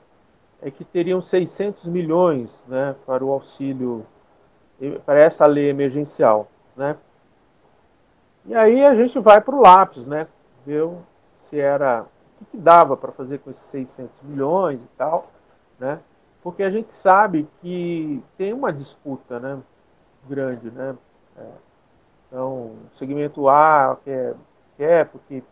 [0.61, 4.05] é que teriam 600 milhões né, para o auxílio,
[5.07, 6.47] para essa lei emergencial.
[6.77, 6.95] Né?
[8.45, 10.27] E aí a gente vai para o lápis, né?
[10.67, 10.89] Ver
[11.37, 12.03] se era.
[12.03, 15.31] O que, que dava para fazer com esses 600 milhões e tal,
[15.79, 16.01] né?
[16.43, 19.63] Porque a gente sabe que tem uma disputa né,
[20.29, 20.95] grande, né?
[21.37, 21.47] É,
[22.29, 24.35] então, segmento A quer,
[24.77, 25.43] quer porque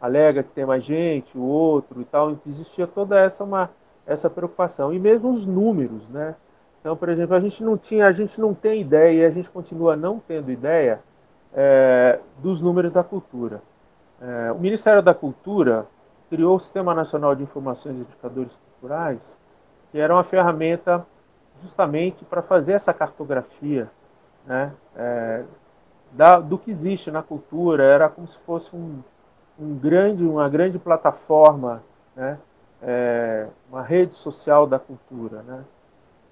[0.00, 2.36] alega que tem mais gente, o outro e tal.
[2.46, 3.70] Existia toda essa uma
[4.06, 4.92] essa preocupação.
[4.92, 6.34] E mesmo os números, né?
[6.80, 9.48] Então, por exemplo, a gente não tinha, a gente não tem ideia e a gente
[9.48, 11.00] continua não tendo ideia
[11.54, 13.62] é, dos números da cultura.
[14.20, 15.86] É, o Ministério da Cultura
[16.28, 19.38] criou o Sistema Nacional de Informações e Indicadores Culturais,
[19.90, 21.06] que era uma ferramenta
[21.62, 23.90] justamente para fazer essa cartografia
[24.46, 25.44] né, é,
[26.12, 27.84] da, do que existe na cultura.
[27.84, 29.00] Era como se fosse um,
[29.58, 31.82] um grande, uma grande plataforma
[32.14, 32.38] né,
[32.82, 35.42] é, uma rede social da cultura.
[35.42, 35.64] Né?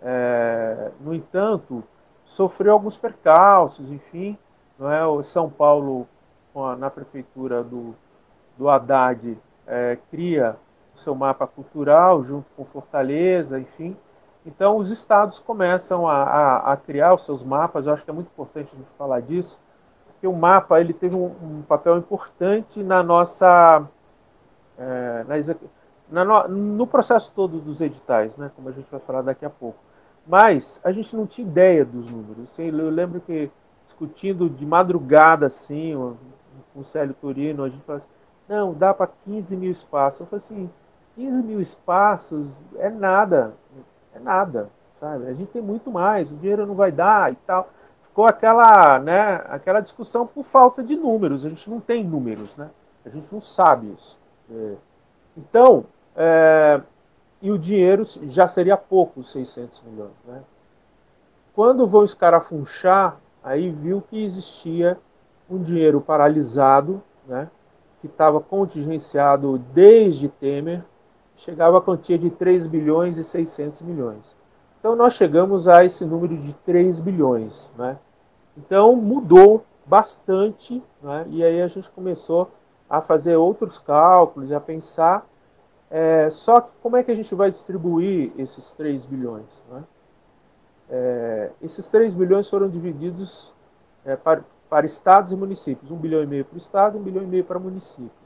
[0.03, 1.85] É, no entanto,
[2.25, 4.37] sofreu alguns percalços, enfim,
[4.79, 5.07] não é?
[5.07, 6.07] o São Paulo,
[6.79, 7.95] na prefeitura do,
[8.59, 10.57] do Haddad, é, cria
[10.97, 13.97] o seu mapa cultural junto com Fortaleza, enfim.
[14.55, 18.13] Então, os estados começam a, a, a criar os seus mapas, eu acho que é
[18.13, 19.59] muito importante a gente falar disso,
[20.07, 23.87] porque o mapa ele teve um, um papel importante na nossa
[24.77, 25.25] é,
[26.11, 29.79] na, no processo todo dos editais, né, como a gente vai falar daqui a pouco.
[30.27, 32.59] Mas a gente não tinha ideia dos números.
[32.59, 33.51] Eu lembro que
[33.87, 35.95] discutindo de madrugada assim,
[36.75, 38.09] com o Célio Turino, a gente falou assim,
[38.49, 40.21] não, dá para 15 mil espaços.
[40.21, 40.71] Eu falei assim,
[41.17, 43.55] 15 mil espaços é nada,
[44.15, 45.27] é nada, sabe?
[45.27, 47.69] A gente tem muito mais, o dinheiro não vai dar e tal.
[48.03, 51.45] Ficou aquela, né, aquela discussão por falta de números.
[51.45, 52.71] A gente não tem números, né?
[53.05, 54.19] A gente não sabe isso.
[54.51, 54.75] É.
[55.37, 55.85] Então,
[56.17, 56.81] é,
[57.41, 60.13] e o dinheiro já seria pouco, os 600 milhões.
[60.27, 60.43] Né?
[61.55, 64.99] Quando vão escarafunchar, aí viu que existia
[65.49, 67.49] um dinheiro paralisado, né,
[68.01, 70.85] que estava contingenciado desde Temer,
[71.41, 74.37] chegava a quantia de 3 bilhões e 600 milhões.
[74.79, 77.73] Então nós chegamos a esse número de 3 bilhões.
[77.77, 77.99] Né?
[78.57, 81.27] Então mudou bastante, né?
[81.29, 82.51] e aí a gente começou
[82.89, 85.27] a fazer outros cálculos, a pensar
[85.91, 89.65] é, só que como é que a gente vai distribuir esses 3 bilhões?
[89.69, 89.85] Né?
[90.89, 93.53] É, esses 3 bilhões foram divididos
[94.05, 95.91] é, para, para, estados e municípios.
[95.91, 98.13] 1 bilhão e meio para o estado, 1 bilhão e meio para municípios.
[98.13, 98.20] Né?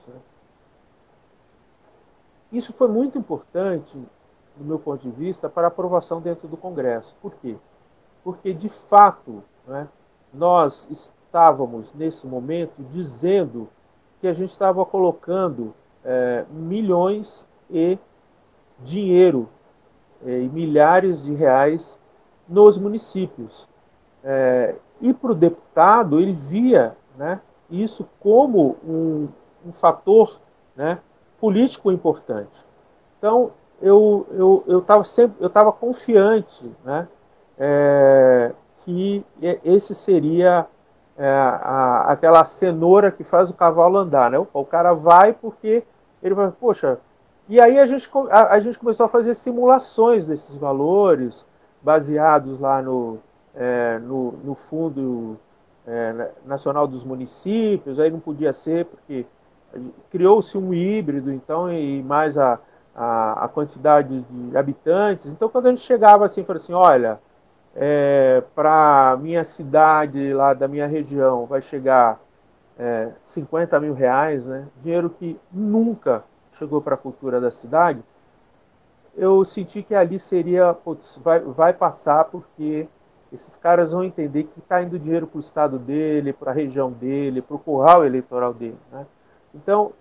[2.55, 3.99] Isso foi muito importante,
[4.57, 7.17] do meu ponto de vista, para aprovação dentro do Congresso.
[7.21, 7.57] Por quê?
[8.23, 9.89] Porque, de fato, né,
[10.33, 13.69] nós estávamos, nesse momento, dizendo
[14.21, 15.75] que a gente estava colocando
[16.05, 17.99] é, milhões e
[18.79, 19.49] dinheiro,
[20.25, 21.99] é, e milhares de reais
[22.49, 23.69] nos municípios.
[24.23, 29.29] É, e para o deputado, ele via né, isso como um,
[29.67, 30.41] um fator
[30.77, 31.01] né,
[31.41, 32.65] político importante.
[33.19, 34.27] Então, eu
[34.81, 37.09] estava eu, eu sempre eu estava confiante né,
[37.59, 38.53] é,
[38.85, 39.25] que
[39.65, 40.67] esse seria
[41.17, 44.31] é, a, aquela cenoura que faz o cavalo andar.
[44.31, 44.39] Né?
[44.39, 45.85] O, o cara vai porque
[46.23, 46.99] ele vai, poxa,
[47.49, 51.45] e aí a gente, a, a gente começou a fazer simulações desses valores,
[51.83, 53.19] baseados lá no,
[53.55, 55.39] é, no, no, Fundo
[55.87, 59.27] é, Nacional dos Municípios, aí não podia ser, porque
[60.11, 62.59] criou-se um híbrido, então, e mais a,
[62.95, 65.33] a, a, quantidade de habitantes.
[65.33, 67.19] Então, quando a gente chegava assim, falou assim, olha,
[67.75, 72.21] é, para minha cidade, lá da minha região, vai chegar
[72.79, 74.67] é, 50 mil reais, né?
[74.83, 78.03] dinheiro que nunca chegou para a cultura da cidade,
[79.17, 82.89] eu senti que ali seria, putz, vai, vai passar porque
[83.33, 86.91] esses caras vão entender que está indo dinheiro para o estado dele, para a região
[86.91, 88.79] dele, para o curral eleitoral dele.
[88.93, 89.07] Né?
[89.55, 89.93] Então,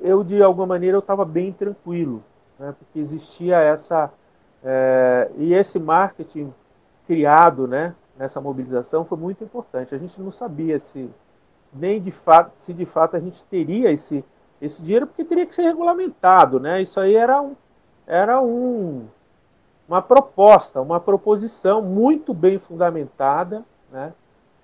[0.00, 2.22] eu, de alguma maneira, eu estava bem tranquilo,
[2.58, 2.74] né?
[2.78, 4.10] porque existia essa...
[4.62, 6.52] É, e esse marketing
[7.06, 9.94] criado né, nessa mobilização foi muito importante.
[9.94, 11.10] A gente não sabia se
[11.72, 14.24] nem de fato, se de fato a gente teria esse
[14.60, 16.80] esse dinheiro porque teria que ser regulamentado, né?
[16.80, 17.54] Isso aí era um,
[18.06, 19.06] era um,
[19.86, 24.12] uma proposta, uma proposição muito bem fundamentada, né?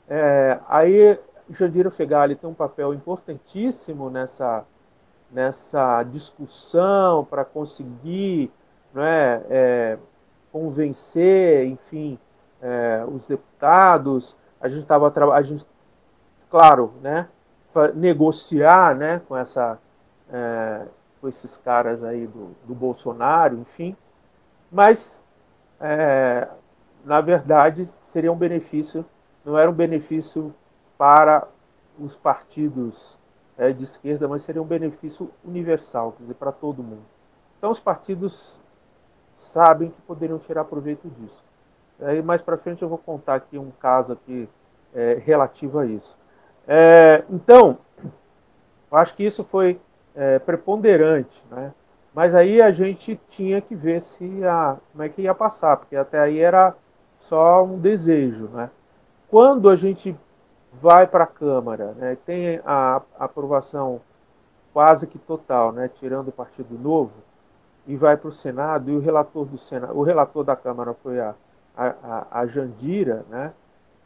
[0.09, 1.19] É, aí
[1.51, 4.65] Jandira Fegali tem um papel importantíssimo nessa
[5.31, 8.51] nessa discussão para conseguir
[8.93, 9.99] né, é,
[10.51, 12.19] convencer, enfim,
[12.61, 14.37] é, os deputados.
[14.61, 15.43] A gente estava, a
[16.51, 17.29] claro, né,
[17.95, 19.79] negociar né, com, essa,
[20.33, 20.87] é,
[21.21, 23.97] com esses caras aí do, do Bolsonaro, enfim.
[24.71, 25.21] Mas,
[25.81, 26.49] é,
[27.05, 29.05] na verdade, seria um benefício,
[29.45, 30.55] não era um benefício
[31.01, 31.49] para
[31.99, 33.19] os partidos
[33.57, 37.07] é, de esquerda, mas seria um benefício universal, quer dizer, para todo mundo.
[37.57, 38.61] Então, os partidos
[39.35, 41.43] sabem que poderiam tirar proveito disso.
[42.03, 44.47] Aí, mais para frente, eu vou contar aqui um caso aqui
[44.95, 46.19] é, relativo a isso.
[46.69, 47.79] É, então,
[48.93, 49.81] eu acho que isso foi
[50.15, 51.73] é, preponderante, né?
[52.13, 55.97] Mas aí a gente tinha que ver se a, como é que ia passar, porque
[55.97, 56.77] até aí era
[57.17, 58.69] só um desejo, né?
[59.31, 60.15] Quando a gente
[60.73, 64.01] vai para a Câmara, né, tem a, aprovação
[64.73, 67.19] quase que total, né, tirando o Partido Novo,
[67.87, 71.19] e vai para o Senado, e o relator do Senado, o relator da Câmara foi
[71.19, 71.35] a,
[71.77, 73.53] a, a Jandira, né,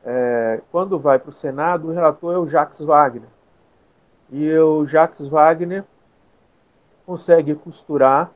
[0.05, 3.29] é, quando vai para o Senado, o relator é o Jacques Wagner.
[4.31, 5.85] E o Jacques Wagner
[7.07, 8.31] consegue costurar,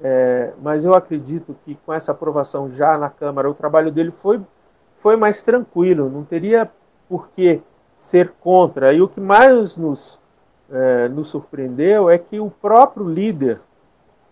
[0.00, 4.40] é, mas eu acredito que com essa aprovação já na Câmara, o trabalho dele foi,
[4.98, 6.70] foi mais tranquilo, não teria
[7.10, 7.60] por que
[7.96, 8.94] ser contra.
[8.94, 10.18] E o que mais nos,
[10.70, 13.60] é, nos surpreendeu é que o próprio líder,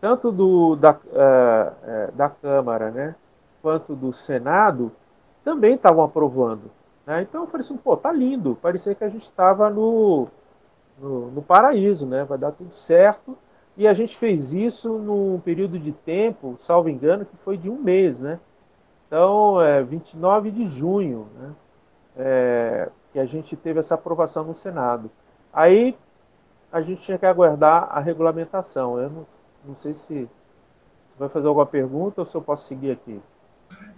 [0.01, 3.17] tanto do, da, uh, da Câmara né,
[3.61, 4.93] quanto do Senado,
[5.43, 6.71] também estavam aprovando.
[7.05, 7.23] Né?
[7.23, 10.29] Então eu falei assim, pô, tá lindo, parecia que a gente estava no,
[11.01, 12.23] no, no, paraíso, né?
[12.23, 13.37] vai dar tudo certo.
[13.77, 17.77] E a gente fez isso num período de tempo, salvo engano, que foi de um
[17.77, 18.41] mês, né?
[19.07, 21.53] Então, é 29 de junho, né?
[22.19, 25.11] É, que a gente teve essa aprovação no Senado.
[25.53, 25.97] Aí
[26.73, 29.01] a gente tinha que aguardar a regulamentação.
[29.01, 29.27] Eu não,
[29.65, 30.29] não sei se
[31.09, 33.21] você vai fazer alguma pergunta ou se eu posso seguir aqui.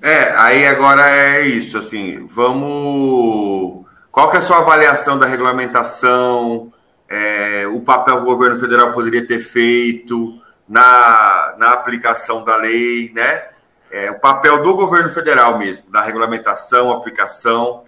[0.03, 3.85] É, aí agora é isso, assim, vamos.
[4.11, 6.73] Qual que é a sua avaliação da regulamentação?
[7.09, 13.13] É, o papel que o governo federal poderia ter feito na, na aplicação da lei,
[13.15, 13.49] né?
[13.91, 17.85] É, o papel do governo federal mesmo, da regulamentação, aplicação.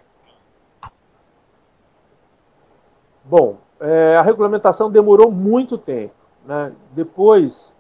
[3.25, 6.14] Bom, é, a regulamentação demorou muito tempo.
[6.45, 6.73] Né?
[6.93, 7.75] Depois,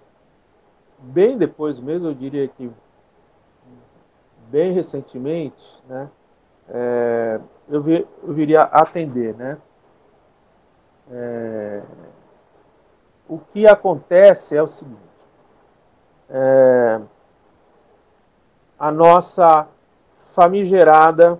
[0.98, 2.70] bem depois mesmo, eu diria que
[4.48, 6.10] bem recentemente, né,
[6.68, 9.34] é, eu, vi, eu viria atender.
[9.34, 9.58] Né?
[11.10, 11.82] É,
[13.28, 14.98] o que acontece é o seguinte:
[16.28, 17.00] é,
[18.78, 19.66] a nossa
[20.16, 21.38] famigerada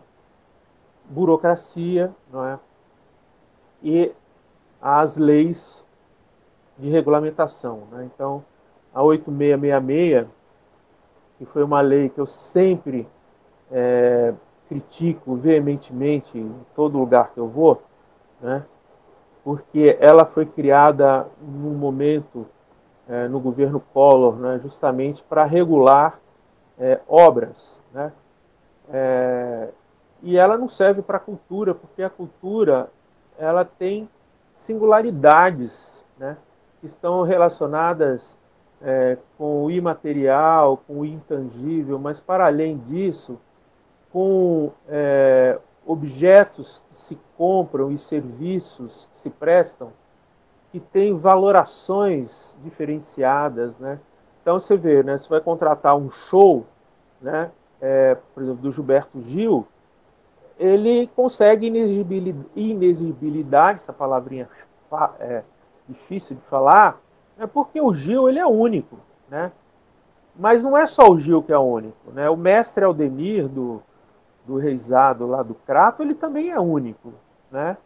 [1.05, 2.59] burocracia não é?
[3.83, 4.12] E
[4.80, 5.85] as leis
[6.78, 7.83] de regulamentação.
[7.91, 8.09] Né?
[8.12, 8.45] Então,
[8.95, 10.26] a 8666,
[11.39, 13.09] que foi uma lei que eu sempre
[13.70, 14.35] é,
[14.68, 17.83] critico veementemente em todo lugar que eu vou,
[18.41, 18.64] né?
[19.45, 22.47] porque ela foi criada num momento
[23.09, 26.20] é, no governo Collor, né, justamente para regular
[26.78, 27.83] é, obras.
[27.93, 28.12] Né?
[28.89, 29.68] É,
[30.22, 32.89] e ela não serve para a cultura, porque a cultura
[33.39, 34.09] ela tem
[34.55, 36.37] singularidades né,
[36.80, 38.37] que estão relacionadas
[38.80, 43.39] é, com o imaterial, com o intangível, mas para além disso,
[44.12, 49.93] com é, objetos que se compram e serviços que se prestam
[50.72, 54.01] que têm valorações diferenciadas, né?
[54.41, 55.18] Então você vê, né?
[55.18, 56.66] Você vai contratar um show,
[57.20, 57.51] né?
[57.78, 59.66] É, por exemplo, do Gilberto Gil,
[60.59, 61.66] ele consegue
[62.55, 64.48] inexigibilidade, essa palavrinha
[65.18, 65.42] é
[65.88, 67.00] difícil de falar,
[67.38, 68.98] é porque o Gil ele é único,
[69.28, 69.50] né?
[70.34, 72.28] Mas não é só o Gil que é único, né?
[72.30, 73.82] O mestre Aldemir do
[74.46, 77.12] do reizado lá do Crato, ele também é único,
[77.50, 77.76] né?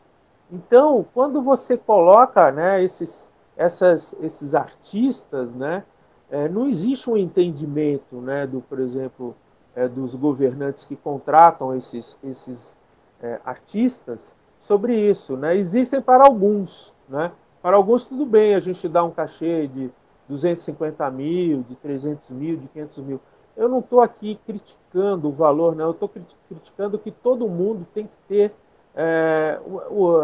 [0.50, 5.84] Então, quando você coloca, né, esses, essas, esses artistas, né,
[6.30, 9.34] é, não existe um entendimento, né, do, por exemplo,
[9.76, 12.74] é, dos governantes que contratam esses, esses
[13.22, 15.54] é, artistas sobre isso, né?
[15.54, 17.30] Existem para alguns, né?
[17.62, 19.90] Para alguns tudo bem, a gente dá um cachê de
[20.28, 23.20] 250 mil, de 300 mil, de 500 mil
[23.56, 25.78] eu não estou aqui criticando o valor.
[25.80, 26.08] Eu estou
[26.48, 28.52] criticando que todo mundo tem que ter
[28.94, 30.20] é, o,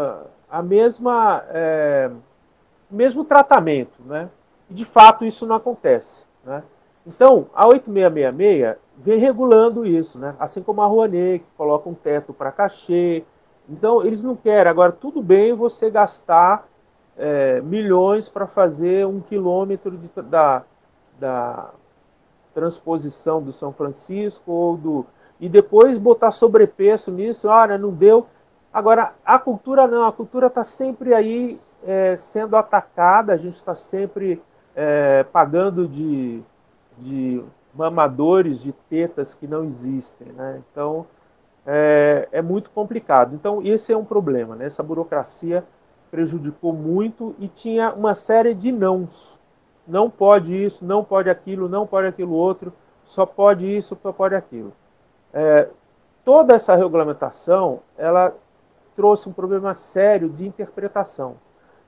[0.49, 2.11] a mesma é,
[2.89, 4.29] mesmo tratamento, né?
[4.69, 6.63] E de fato isso não acontece, né?
[7.05, 10.35] Então a 8666 vem regulando isso, né?
[10.39, 13.23] Assim como a Rouanet que coloca um teto para cachê.
[13.69, 14.69] Então eles não querem.
[14.69, 16.65] Agora tudo bem você gastar
[17.17, 20.63] é, milhões para fazer um quilômetro de, da,
[21.19, 21.69] da
[22.53, 25.05] transposição do São Francisco ou do
[25.39, 28.27] e depois botar sobrepeso nisso, olha, não deu.
[28.71, 33.75] Agora, a cultura não, a cultura está sempre aí é, sendo atacada, a gente está
[33.75, 34.41] sempre
[34.73, 36.41] é, pagando de,
[36.97, 37.43] de
[37.73, 40.27] mamadores de tetas que não existem.
[40.33, 40.61] Né?
[40.71, 41.05] Então,
[41.65, 43.35] é, é, muito complicado.
[43.35, 44.55] Então, esse é um problema.
[44.55, 44.65] Né?
[44.65, 45.63] Essa burocracia
[46.11, 49.39] prejudicou muito e tinha uma série de nãos
[49.87, 54.35] não pode isso, não pode aquilo, não pode aquilo outro, só pode isso, só pode
[54.35, 54.73] aquilo.
[55.33, 55.67] É,
[56.23, 58.33] toda essa regulamentação, ela
[58.95, 61.35] trouxe um problema sério de interpretação.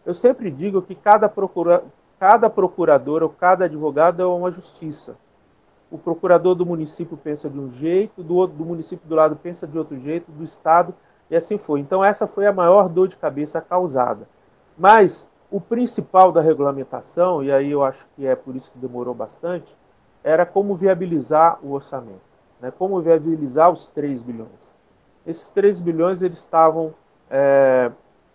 [0.05, 1.83] Eu sempre digo que cada, procura,
[2.19, 5.15] cada procurador ou cada advogado é uma justiça.
[5.89, 9.67] O procurador do município pensa de um jeito, do, outro, do município do lado pensa
[9.67, 10.93] de outro jeito, do estado,
[11.29, 11.79] e assim foi.
[11.79, 14.27] Então essa foi a maior dor de cabeça causada.
[14.77, 19.13] Mas o principal da regulamentação, e aí eu acho que é por isso que demorou
[19.13, 19.77] bastante,
[20.23, 22.21] era como viabilizar o orçamento,
[22.59, 22.71] né?
[22.77, 24.73] como viabilizar os 3 bilhões.
[25.25, 26.93] Esses 3 bilhões eles estavam
[27.29, 27.91] é,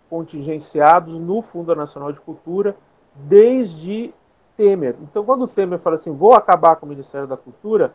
[0.09, 2.75] contingenciados no Fundo Nacional de Cultura
[3.15, 4.13] desde
[4.55, 4.95] Temer.
[5.01, 7.93] Então, quando o Temer fala assim, vou acabar com o Ministério da Cultura,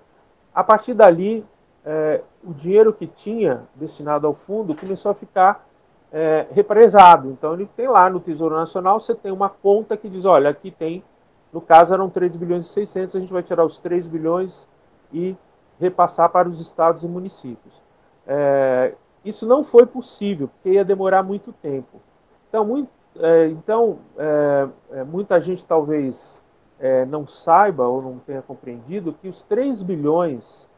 [0.54, 1.44] a partir dali,
[1.84, 5.66] é, o dinheiro que tinha destinado ao fundo começou a ficar
[6.12, 7.30] é, represado.
[7.30, 10.70] Então ele tem lá no Tesouro Nacional, você tem uma conta que diz, olha, aqui
[10.70, 11.04] tem,
[11.52, 14.68] no caso eram 3 bilhões e 600, a gente vai tirar os 3 bilhões
[15.12, 15.36] e
[15.78, 17.82] repassar para os estados e municípios.
[18.26, 18.94] É,
[19.24, 22.00] isso não foi possível, porque ia demorar muito tempo.
[22.48, 22.88] Então, muito,
[23.18, 26.42] é, então é, é, muita gente talvez
[26.78, 30.68] é, não saiba ou não tenha compreendido que os 3 bilhões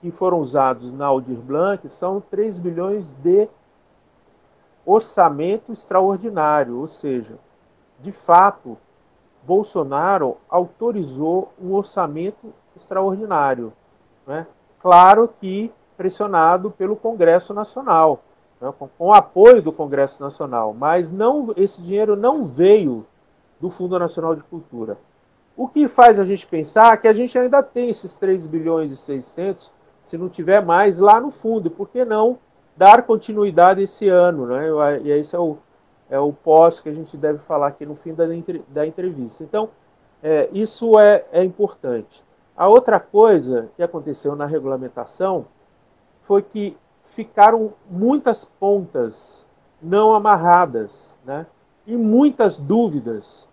[0.00, 3.48] que foram usados na Aldir Blanc são 3 bilhões de
[4.84, 7.38] orçamento extraordinário, ou seja,
[8.00, 8.76] de fato,
[9.44, 13.72] Bolsonaro autorizou um orçamento extraordinário.
[14.26, 14.46] Né?
[14.80, 18.22] Claro que pressionado pelo Congresso Nacional,
[18.60, 18.72] né?
[18.76, 23.06] com, com apoio do Congresso Nacional, mas não, esse dinheiro não veio
[23.60, 24.98] do Fundo Nacional de Cultura.
[25.62, 28.96] O que faz a gente pensar que a gente ainda tem esses 3 bilhões e
[28.96, 29.70] 600,
[30.02, 31.70] se não tiver mais, lá no fundo.
[31.70, 32.36] Por que não
[32.76, 34.66] dar continuidade esse ano, né?
[35.04, 35.58] E esse é o,
[36.10, 38.24] é o pós que a gente deve falar aqui no fim da,
[38.70, 39.44] da entrevista.
[39.44, 39.68] Então,
[40.20, 42.24] é, isso é, é importante.
[42.56, 45.46] A outra coisa que aconteceu na regulamentação
[46.22, 49.46] foi que ficaram muitas pontas
[49.80, 51.46] não amarradas, né?
[51.86, 53.48] e muitas dúvidas,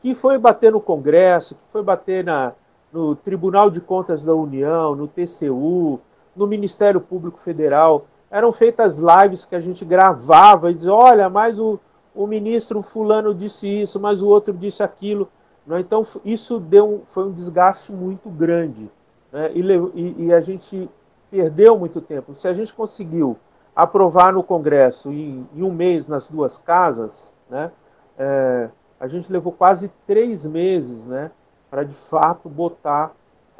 [0.00, 2.52] que foi bater no Congresso, que foi bater na,
[2.92, 6.00] no Tribunal de Contas da União, no TCU,
[6.34, 8.06] no Ministério Público Federal.
[8.30, 11.78] Eram feitas lives que a gente gravava e dizia: olha, mas o,
[12.14, 15.28] o ministro Fulano disse isso, mas o outro disse aquilo.
[15.66, 15.80] Né?
[15.80, 18.90] Então, isso deu, foi um desgaste muito grande.
[19.32, 19.52] Né?
[19.54, 20.88] E, e, a gente
[21.30, 22.34] perdeu muito tempo.
[22.34, 23.36] Se a gente conseguiu
[23.74, 27.70] aprovar no Congresso em, em um mês nas duas casas, né,
[28.18, 28.68] é,
[29.00, 31.30] a gente levou quase três meses né,
[31.70, 33.12] para de fato botar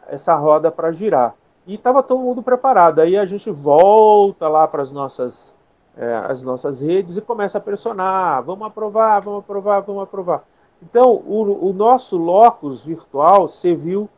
[0.06, 1.34] essa roda para girar.
[1.66, 3.00] E estava todo mundo preparado.
[3.00, 5.54] Aí a gente volta lá para as nossas,
[5.96, 10.44] é, as nossas redes e começa a pressionar: vamos aprovar, vamos aprovar, vamos aprovar.
[10.82, 14.08] Então, o, o nosso locus virtual serviu,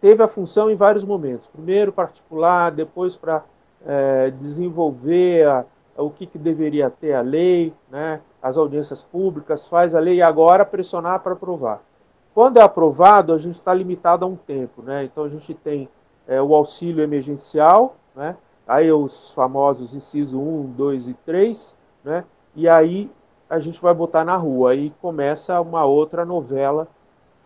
[0.00, 1.48] teve a função em vários momentos.
[1.48, 3.44] Primeiro particular, depois para
[3.84, 5.64] é, desenvolver a,
[6.02, 10.64] o que, que, deveria ter a lei, né, as audiências públicas, faz a lei agora
[10.64, 11.82] pressionar para aprovar.
[12.32, 14.80] Quando é aprovado, a gente está limitado a um tempo.
[14.80, 15.04] Né?
[15.04, 15.88] Então a gente tem
[16.26, 18.36] é, o auxílio emergencial, né?
[18.66, 22.24] aí os famosos inciso 1, 2 e 3, né?
[22.54, 23.10] e aí
[23.50, 24.70] a gente vai botar na rua.
[24.70, 26.86] Aí começa uma outra novela,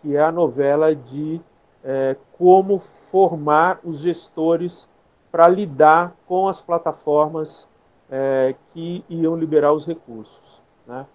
[0.00, 1.40] que é a novela de
[1.82, 4.86] é, como formar os gestores
[5.30, 7.66] para lidar com as plataformas
[8.12, 10.62] é, que iam liberar os recursos.
[10.86, 11.06] Né?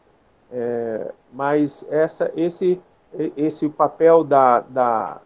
[0.51, 2.81] É, mas essa, esse,
[3.37, 5.21] esse papel da, da,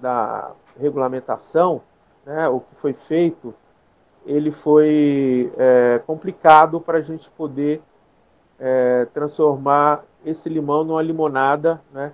[0.00, 1.80] da regulamentação,
[2.24, 3.54] né, o que foi feito,
[4.26, 7.80] ele foi é, complicado para a gente poder
[8.58, 12.12] é, transformar esse limão numa limonada, né?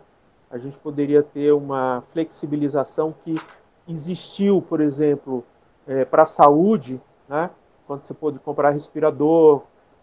[0.50, 3.40] A gente poderia ter uma flexibilização que
[3.88, 5.42] existiu, por exemplo,
[5.86, 7.48] é, para a saúde, né?
[7.86, 9.62] Quando você pôde comprar respirador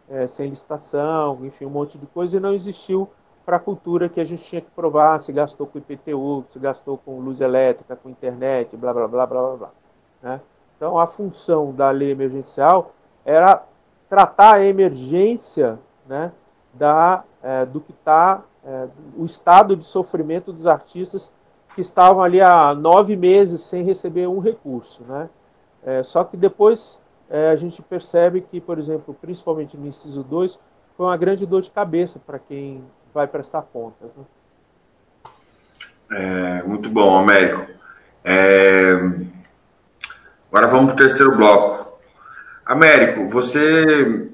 [0.09, 3.09] é, sem licitação, enfim, um monte de coisa, e não existiu
[3.45, 6.97] para a cultura que a gente tinha que provar se gastou com IPTU, se gastou
[6.97, 9.69] com luz elétrica, com internet, blá, blá, blá, blá, blá, blá.
[10.21, 10.41] Né?
[10.77, 12.91] Então, a função da lei emergencial
[13.25, 13.63] era
[14.07, 16.31] tratar a emergência né,
[16.73, 21.31] da, é, do que está, é, o estado de sofrimento dos artistas
[21.75, 25.03] que estavam ali há nove meses sem receber um recurso.
[25.03, 25.29] Né?
[25.83, 26.99] É, só que depois
[27.29, 30.59] é, a gente percebe que, por exemplo, principalmente no inciso 2,
[30.97, 34.11] foi uma grande dor de cabeça para quem vai prestar contas.
[34.15, 34.23] Né?
[36.11, 37.67] É, muito bom, Américo.
[38.23, 38.93] É...
[40.51, 41.99] Agora vamos para o terceiro bloco.
[42.65, 44.29] Américo, você.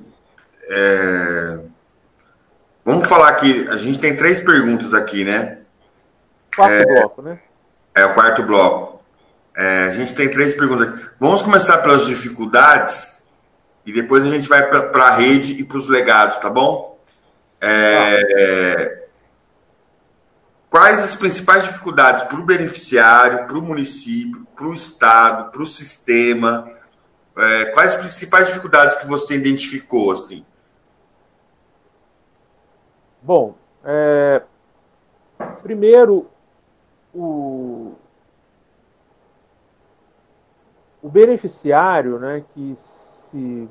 [0.70, 1.60] É...
[2.84, 3.68] Vamos falar aqui.
[3.70, 5.60] A gente tem três perguntas aqui, né?
[6.56, 6.86] Quarto é...
[7.00, 7.40] bloco, né?
[7.94, 8.95] É o quarto bloco.
[9.56, 11.10] É, a gente tem três perguntas aqui.
[11.20, 13.24] Vamos começar pelas dificuldades
[13.86, 17.00] e depois a gente vai para a rede e para os legados, tá bom?
[17.62, 19.08] É,
[20.70, 25.66] quais as principais dificuldades para o beneficiário, para o município, para o Estado, para o
[25.66, 26.70] sistema?
[27.38, 30.12] É, quais as principais dificuldades que você identificou?
[30.12, 30.46] Assim?
[33.22, 34.42] Bom, é,
[35.64, 36.30] primeiro,
[37.14, 37.96] o,
[41.06, 43.70] o beneficiário né, que se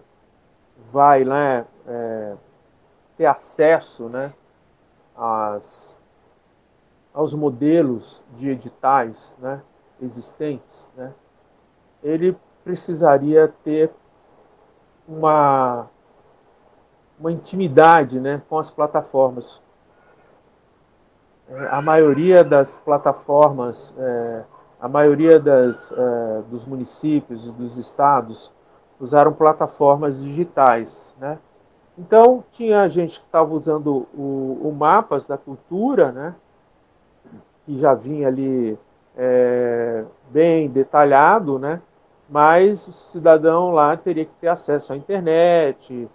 [0.93, 2.37] vai né, é,
[3.17, 4.33] ter acesso né,
[5.17, 5.99] às,
[7.13, 9.61] aos modelos de editais né,
[10.01, 11.13] existentes, né,
[12.05, 13.91] ele precisaria ter
[15.09, 15.91] uma,
[17.19, 19.61] uma intimidade né, com as plataformas.
[21.69, 24.45] A maioria das plataformas é,
[24.85, 28.53] a maioria das, uh, dos municípios e dos estados
[29.01, 31.15] usaram plataformas digitais.
[31.19, 31.39] Né?
[31.97, 36.35] Então, tinha gente que estava usando o, o, Mapas da Cultura, né?
[37.65, 38.79] que já vinha ali
[39.17, 41.81] é, bem detalhado, né?
[42.29, 46.07] mas o cidadão lá teria que ter acesso à internet,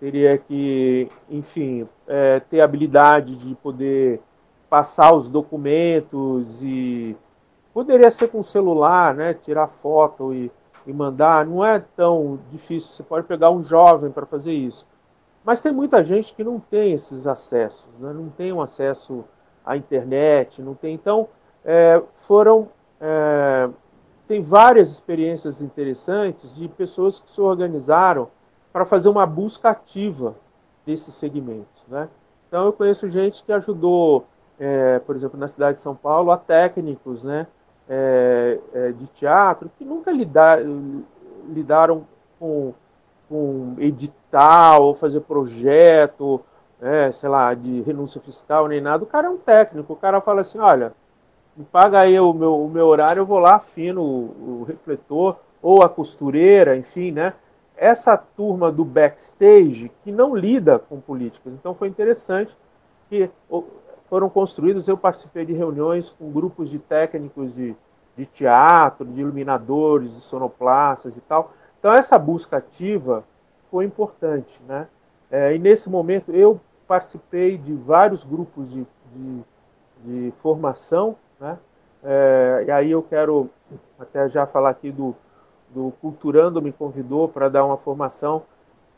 [0.00, 4.20] teria que, enfim, é, ter habilidade de poder
[4.68, 7.16] passar os documentos e
[7.72, 9.34] Poderia ser com celular, né?
[9.34, 10.50] Tirar foto e,
[10.86, 11.46] e mandar.
[11.46, 12.92] Não é tão difícil.
[12.92, 14.86] Você pode pegar um jovem para fazer isso.
[15.44, 18.12] Mas tem muita gente que não tem esses acessos, né?
[18.12, 19.24] não tem um acesso
[19.64, 20.94] à internet, não tem.
[20.94, 21.28] Então,
[21.64, 22.68] é, foram.
[23.00, 23.70] É,
[24.26, 28.28] tem várias experiências interessantes de pessoas que se organizaram
[28.70, 30.36] para fazer uma busca ativa
[30.84, 31.86] desses segmentos.
[31.88, 32.10] Né?
[32.46, 34.26] Então, eu conheço gente que ajudou,
[34.58, 37.46] é, por exemplo, na cidade de São Paulo, a técnicos, né?
[37.88, 40.60] É, é, de teatro que nunca lidar,
[41.48, 42.06] lidaram
[42.38, 42.74] com,
[43.28, 46.40] com edital, ou fazer projeto,
[46.80, 49.04] né, sei lá, de renúncia fiscal nem nada.
[49.04, 49.92] O cara é um técnico.
[49.92, 50.92] O cara fala assim: olha,
[51.56, 55.36] me paga aí o meu, o meu horário, eu vou lá, afino o, o refletor,
[55.62, 57.32] ou a costureira, enfim, né?
[57.76, 61.54] Essa turma do backstage que não lida com políticas.
[61.54, 62.56] Então foi interessante
[63.08, 63.30] que
[64.08, 67.76] foram construídos, eu participei de reuniões com grupos de técnicos de,
[68.16, 71.52] de teatro, de iluminadores, de sonoplastas e tal.
[71.78, 73.24] Então essa busca ativa
[73.70, 74.88] foi importante, né?
[75.30, 79.44] É, e nesse momento eu participei de vários grupos de, de,
[80.04, 81.58] de formação, né?
[82.02, 83.50] É, e aí eu quero
[83.98, 85.14] até já falar aqui do,
[85.68, 88.42] do Culturando me convidou para dar uma formação.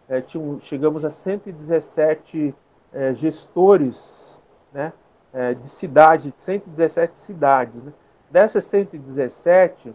[0.08, 0.22] É,
[0.60, 2.54] chegamos a 117
[2.92, 4.30] é, gestores
[4.72, 4.92] né,
[5.32, 7.82] é, de cidade, 117 cidades.
[7.82, 7.92] Né?
[8.30, 9.94] Dessas 117,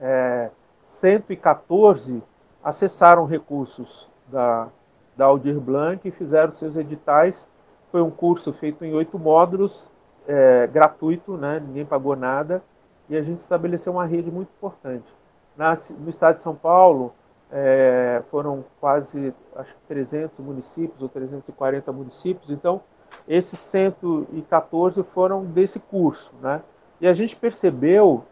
[0.00, 0.50] é,
[0.84, 2.22] 114
[2.62, 4.68] acessaram recursos da,
[5.16, 7.48] da Aldir Blanc e fizeram seus editais.
[7.90, 9.90] Foi um curso feito em oito módulos,
[10.26, 11.62] é, gratuito, né?
[11.64, 12.62] ninguém pagou nada,
[13.08, 15.14] e a gente estabeleceu uma rede muito importante.
[15.56, 17.14] Na, no estado de São Paulo,
[17.50, 22.82] é, foram quase acho que 300 municípios ou 340 municípios, então
[23.28, 26.62] esses 114 foram desse curso, né?
[27.00, 28.24] E a gente percebeu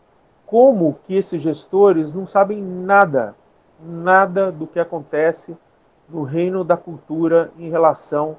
[0.47, 3.35] como que esses gestores não sabem nada,
[3.81, 5.57] nada do que acontece
[6.09, 8.37] no reino da cultura em relação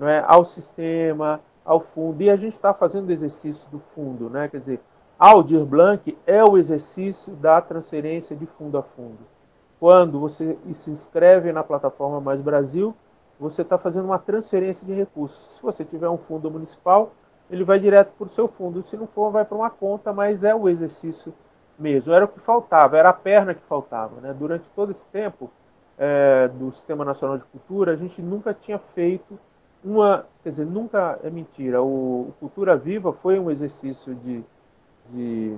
[0.00, 2.22] é, ao sistema, ao fundo.
[2.22, 4.48] E a gente está fazendo exercício do fundo, né?
[4.48, 4.80] Quer dizer,
[5.18, 9.18] Aldir Blanc é o exercício da transferência de fundo a fundo.
[9.80, 12.94] Quando você se inscreve na plataforma Mais Brasil,
[13.38, 15.56] você está fazendo uma transferência de recursos.
[15.56, 17.12] Se você tiver um fundo municipal,
[17.50, 18.82] ele vai direto para o seu fundo.
[18.82, 21.32] Se não for, vai para uma conta, mas é o exercício
[21.78, 22.12] mesmo.
[22.12, 24.20] Era o que faltava, era a perna que faltava.
[24.20, 24.34] Né?
[24.34, 25.50] Durante todo esse tempo
[25.96, 29.38] é, do Sistema Nacional de Cultura, a gente nunca tinha feito
[29.84, 30.26] uma.
[30.42, 31.82] Quer dizer, nunca é mentira.
[31.82, 34.44] O, o Cultura Viva foi um exercício de,
[35.08, 35.56] de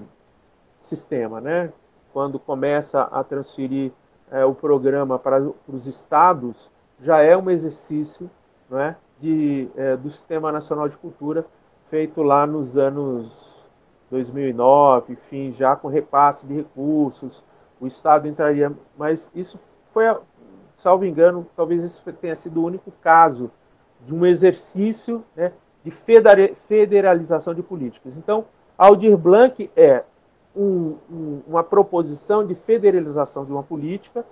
[0.78, 1.40] sistema.
[1.40, 1.72] Né?
[2.12, 3.90] Quando começa a transferir
[4.30, 6.70] é, o programa para, para os estados,
[7.00, 8.30] já é um exercício
[8.72, 11.46] é, de, é, do Sistema Nacional de Cultura
[11.84, 13.68] feito lá nos anos
[14.10, 17.42] 2009, enfim, já com repasse de recursos,
[17.80, 19.58] o Estado entraria, mas isso
[19.92, 20.04] foi,
[20.74, 23.50] salvo engano, talvez esse tenha sido o único caso
[24.04, 25.52] de um exercício né,
[25.84, 28.16] de federalização de políticas.
[28.16, 28.44] Então,
[28.76, 30.04] Aldir Blanc é
[30.54, 34.24] um, um, uma proposição de federalização de uma política,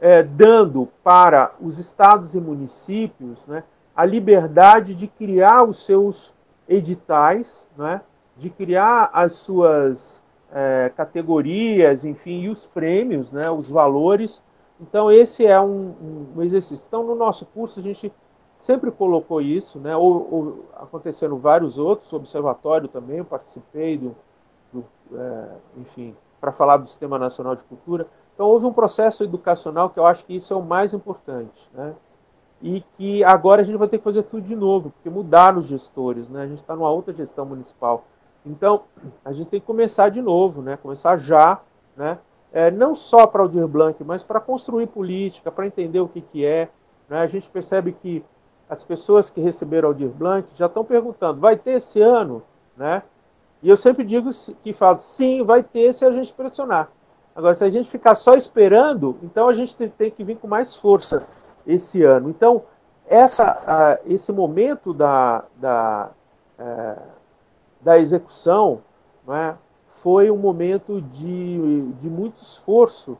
[0.00, 6.34] é, dando para os estados e municípios né, a liberdade de criar os seus
[6.68, 8.02] editais, né,
[8.36, 10.22] de criar as suas
[10.52, 14.42] é, categorias, enfim, e os prêmios, né, os valores.
[14.80, 16.86] Então, esse é um, um, exercício.
[16.86, 18.12] Então, no nosso curso, a gente
[18.54, 24.14] sempre colocou isso, né, ou, ou acontecendo vários outros, observatório também, eu participei do,
[24.72, 24.84] do
[25.14, 28.06] é, enfim, para falar do Sistema Nacional de Cultura.
[28.36, 31.66] Então, houve um processo educacional que eu acho que isso é o mais importante.
[31.72, 31.94] Né?
[32.62, 35.64] E que agora a gente vai ter que fazer tudo de novo, porque mudaram os
[35.64, 36.28] gestores.
[36.28, 36.42] Né?
[36.42, 38.04] A gente está numa outra gestão municipal.
[38.44, 38.82] Então,
[39.24, 40.76] a gente tem que começar de novo, né?
[40.76, 41.60] começar já,
[41.96, 42.18] né?
[42.52, 46.20] É, não só para o Dir Blanc, mas para construir política, para entender o que,
[46.20, 46.68] que é.
[47.08, 47.20] Né?
[47.20, 48.22] A gente percebe que
[48.68, 52.42] as pessoas que receberam o Dir Blanc já estão perguntando, vai ter esse ano?
[52.76, 53.02] Né?
[53.62, 54.30] E eu sempre digo
[54.62, 56.90] que falo, sim, vai ter se a gente pressionar.
[57.36, 60.74] Agora, se a gente ficar só esperando, então a gente tem que vir com mais
[60.74, 61.28] força
[61.66, 62.30] esse ano.
[62.30, 62.62] Então,
[63.06, 66.10] essa, uh, esse momento da, da,
[66.58, 67.02] uh,
[67.82, 68.80] da execução
[69.28, 73.18] é, foi um momento de, de muito esforço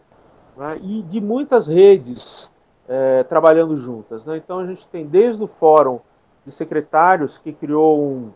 [0.59, 2.45] é, e de muitas redes
[2.89, 4.25] uh, trabalhando juntas.
[4.25, 4.39] Né?
[4.39, 6.01] Então, a gente tem desde o Fórum
[6.43, 8.33] de Secretários, que criou um,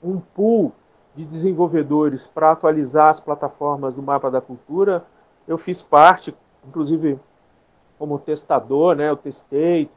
[0.00, 0.72] um pool
[1.14, 5.04] de desenvolvedores para atualizar as plataformas do Mapa da Cultura.
[5.46, 6.34] Eu fiz parte,
[6.66, 7.18] inclusive
[7.98, 9.10] como testador, né?
[9.10, 9.90] Eu testei,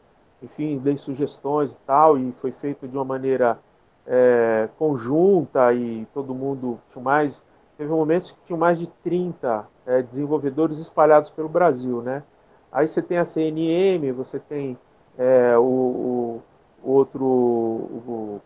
[0.44, 3.58] enfim, dei sugestões e tal, e foi feito de uma maneira
[4.06, 7.42] é, conjunta e todo mundo tinha mais.
[7.78, 12.24] Teve momentos que tinha mais de 30 é, desenvolvedores espalhados pelo Brasil, né?
[12.72, 14.78] Aí você tem a CNM, você tem
[15.18, 16.42] é, o, o,
[16.84, 18.42] outro, o,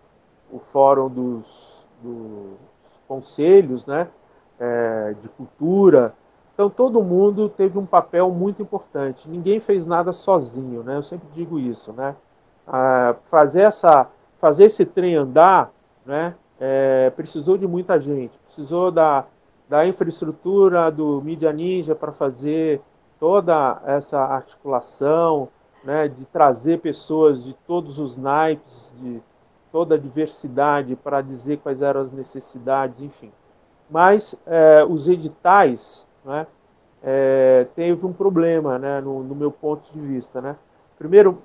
[0.51, 2.57] o Fórum dos dos
[3.07, 4.07] conselhos né,
[4.59, 6.13] é, de cultura.
[6.53, 9.29] Então todo mundo teve um papel muito importante.
[9.29, 10.97] Ninguém fez nada sozinho, né?
[10.97, 12.15] Eu sempre digo isso, né?
[12.67, 15.71] Ah, fazer essa, fazer esse trem andar,
[16.05, 16.35] né?
[16.59, 18.37] É, precisou de muita gente.
[18.39, 19.25] Precisou da,
[19.69, 22.81] da infraestrutura do Media Ninja para fazer
[23.19, 25.47] toda essa articulação,
[25.83, 29.21] né, de trazer pessoas de todos os naipes, de
[29.71, 33.31] toda a diversidade para dizer quais eram as necessidades, enfim.
[33.89, 36.45] Mas é, os editais, né,
[37.01, 40.55] é, teve um problema, né, no, no, meu ponto de vista, né.
[40.97, 41.41] Primeiro,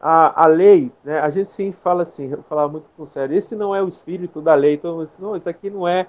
[0.00, 3.54] a, a lei, né, a gente sempre fala assim, eu falava muito com sério, esse
[3.54, 6.06] não é o espírito da lei, então não, isso aqui não é,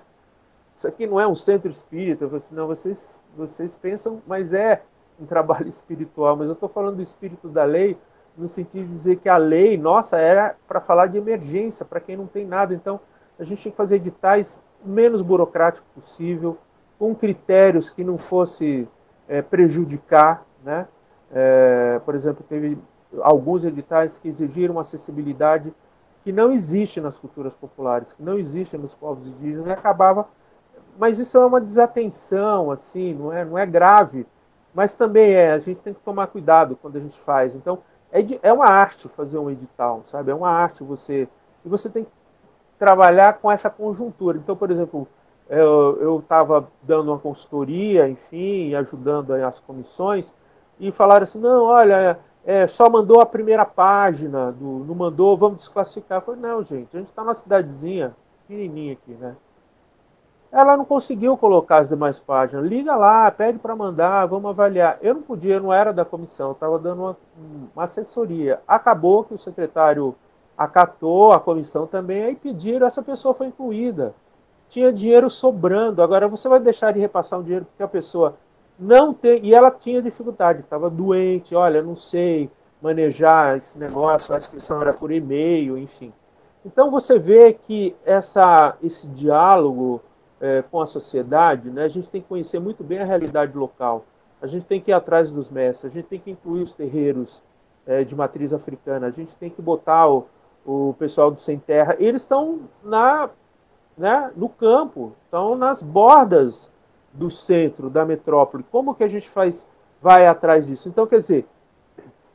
[0.75, 4.83] isso aqui não é um centro espírita, eu assim, não, vocês, vocês pensam, mas é
[5.19, 7.97] um trabalho espiritual, mas eu estou falando do espírito da lei
[8.37, 12.15] no sentido de dizer que a lei, nossa, era para falar de emergência, para quem
[12.15, 12.73] não tem nada.
[12.73, 12.99] Então,
[13.39, 16.57] a gente tinha que fazer editais menos burocrático possível,
[16.99, 18.87] com critérios que não fosse
[19.27, 20.87] é, prejudicar, né?
[21.31, 22.77] É, por exemplo, teve
[23.21, 25.73] alguns editais que exigiram acessibilidade
[26.23, 30.27] que não existe nas culturas populares, que não existe nos povos indígenas, e acabava.
[30.97, 34.25] Mas isso é uma desatenção, assim, não é, não é grave,
[34.73, 35.51] mas também é.
[35.51, 37.55] A gente tem que tomar cuidado quando a gente faz.
[37.55, 37.79] Então,
[38.11, 40.31] é, é uma arte fazer um edital, sabe?
[40.31, 41.27] É uma arte você.
[41.65, 42.11] E você tem que
[42.79, 44.37] trabalhar com essa conjuntura.
[44.37, 45.07] Então, por exemplo,
[45.49, 50.33] eu estava dando uma consultoria, enfim, ajudando as comissões,
[50.79, 55.57] e falaram assim: não, olha, é, só mandou a primeira página, do, não mandou, vamos
[55.57, 56.19] desclassificar.
[56.19, 58.15] Eu falei: não, gente, a gente está numa cidadezinha
[58.47, 59.35] pequenininha aqui, né?
[60.51, 62.65] Ela não conseguiu colocar as demais páginas.
[62.65, 64.97] Liga lá, pede para mandar, vamos avaliar.
[65.01, 67.17] Eu não podia, não era da comissão, estava dando uma,
[67.75, 68.61] uma, assessoria.
[68.67, 70.15] Acabou que o secretário
[70.57, 74.15] acatou, a comissão também, aí pediram, essa pessoa foi incluída.
[74.69, 76.01] Tinha dinheiro sobrando.
[76.01, 78.35] Agora você vai deixar de repassar um dinheiro porque a pessoa
[78.79, 79.45] não tem.
[79.45, 82.49] E ela tinha dificuldade, estava doente, olha, não sei
[82.81, 86.13] manejar esse negócio, a inscrição era por e-mail, enfim.
[86.65, 90.01] Então você vê que essa, esse diálogo
[90.39, 94.05] é, com a sociedade, né, a gente tem que conhecer muito bem a realidade local.
[94.41, 97.41] A gente tem que ir atrás dos mestres, a gente tem que incluir os terreiros
[97.85, 100.27] é, de matriz africana, a gente tem que botar o,
[100.65, 101.95] o pessoal do Sem Terra.
[101.97, 103.29] Eles estão na,
[103.97, 106.71] né, no campo, estão nas bordas
[107.13, 108.63] do centro, da metrópole.
[108.71, 109.67] Como que a gente faz,
[110.01, 110.87] vai atrás disso?
[110.87, 111.47] Então, quer dizer,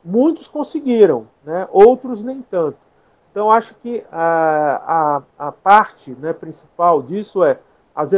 [0.03, 2.77] muitos conseguiram, né, outros nem tanto.
[3.31, 7.59] Então, acho que a, a, a parte né, principal disso é
[7.95, 8.11] as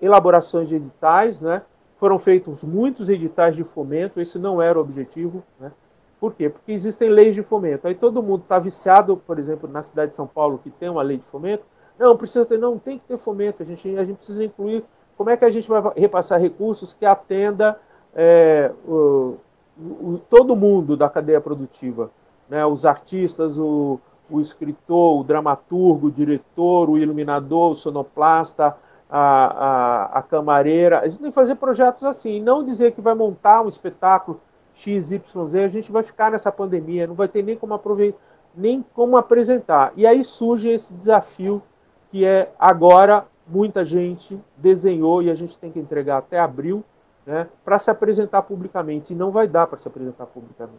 [0.00, 1.62] elaborações de editais, né?
[1.98, 5.70] Foram feitos muitos editais de fomento, esse não era o objetivo, né?
[6.20, 6.50] Por quê?
[6.50, 7.88] Porque existem leis de fomento.
[7.88, 11.02] Aí todo mundo está viciado, por exemplo, na cidade de São Paulo, que tem uma
[11.02, 11.64] lei de fomento.
[11.98, 13.62] Não, precisa ter, não, tem que ter fomento.
[13.62, 14.84] A gente, a gente precisa incluir.
[15.16, 17.78] Como é que a gente vai repassar recursos que atenda
[18.14, 19.36] é, o,
[19.78, 22.10] o, todo mundo da cadeia produtiva?
[22.50, 22.66] Né?
[22.66, 23.98] Os artistas, o,
[24.30, 28.76] o escritor, o dramaturgo, o diretor, o iluminador, o sonoplasta,
[29.10, 29.46] a,
[30.14, 31.00] a, a camareira.
[31.00, 34.40] A gente tem que fazer projetos assim, não dizer que vai montar um espetáculo
[34.74, 35.20] XYZ,
[35.64, 38.18] a gente vai ficar nessa pandemia, não vai ter nem como aproveitar,
[38.54, 39.92] nem como apresentar.
[39.96, 41.62] E aí surge esse desafio
[42.08, 46.84] que é agora muita gente desenhou e a gente tem que entregar até abril
[47.26, 49.12] né, para se apresentar publicamente.
[49.12, 50.78] E não vai dar para se apresentar publicamente.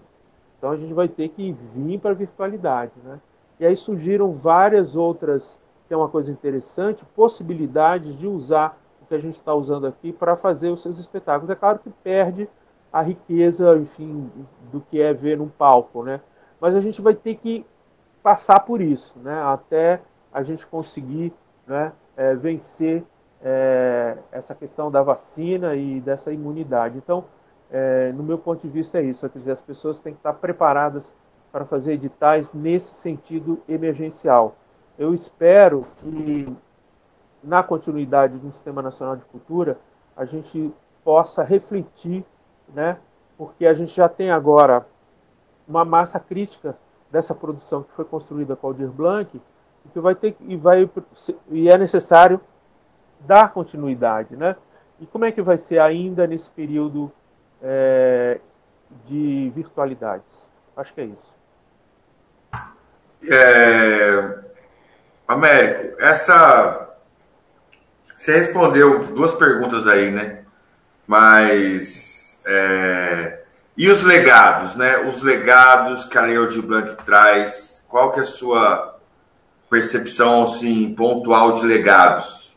[0.58, 2.94] Então a gente vai ter que vir para a virtualidade.
[3.04, 3.20] Né?
[3.60, 5.60] E aí surgiram várias outras
[5.92, 10.14] que é uma coisa interessante, possibilidades de usar o que a gente está usando aqui
[10.14, 11.50] para fazer os seus espetáculos.
[11.50, 12.48] É claro que perde
[12.94, 14.32] a riqueza, enfim,
[14.72, 16.22] do que é ver num palco, né?
[16.62, 17.66] Mas a gente vai ter que
[18.24, 19.38] passar por isso, né?
[19.44, 20.00] Até
[20.32, 21.34] a gente conseguir,
[21.68, 21.92] né?
[22.16, 23.04] É, vencer
[23.44, 26.98] é, essa questão da vacina e dessa imunidade.
[26.98, 27.26] Então,
[27.70, 29.30] é, no meu ponto de vista é isso.
[29.30, 31.14] Quer dizer, as pessoas têm que estar preparadas
[31.52, 34.56] para fazer editais nesse sentido emergencial.
[34.98, 36.46] Eu espero que,
[37.44, 39.78] na continuidade do Sistema Nacional de Cultura,
[40.16, 40.72] a gente
[41.04, 42.24] possa refletir,
[42.74, 42.98] né?
[43.42, 44.86] porque a gente já tem agora
[45.68, 46.78] uma massa crítica
[47.10, 49.42] dessa produção que foi construída com o Aldir Blanc
[49.84, 50.88] e que vai ter e vai
[51.50, 52.40] e é necessário
[53.22, 54.56] dar continuidade, né?
[55.00, 57.12] E como é que vai ser ainda nesse período
[57.64, 58.40] é,
[59.08, 60.48] de virtualidades?
[60.78, 61.34] Acho que é isso.
[63.28, 64.51] É,
[65.28, 66.90] Américo, essa.
[68.04, 70.44] Você respondeu duas perguntas aí, né?
[71.08, 72.42] Mas.
[72.46, 73.44] É...
[73.78, 74.98] E os legados, né?
[75.08, 79.00] Os legados que a Lei de Blanc traz, qual que é a sua
[79.70, 82.56] percepção, assim, pontual de legados?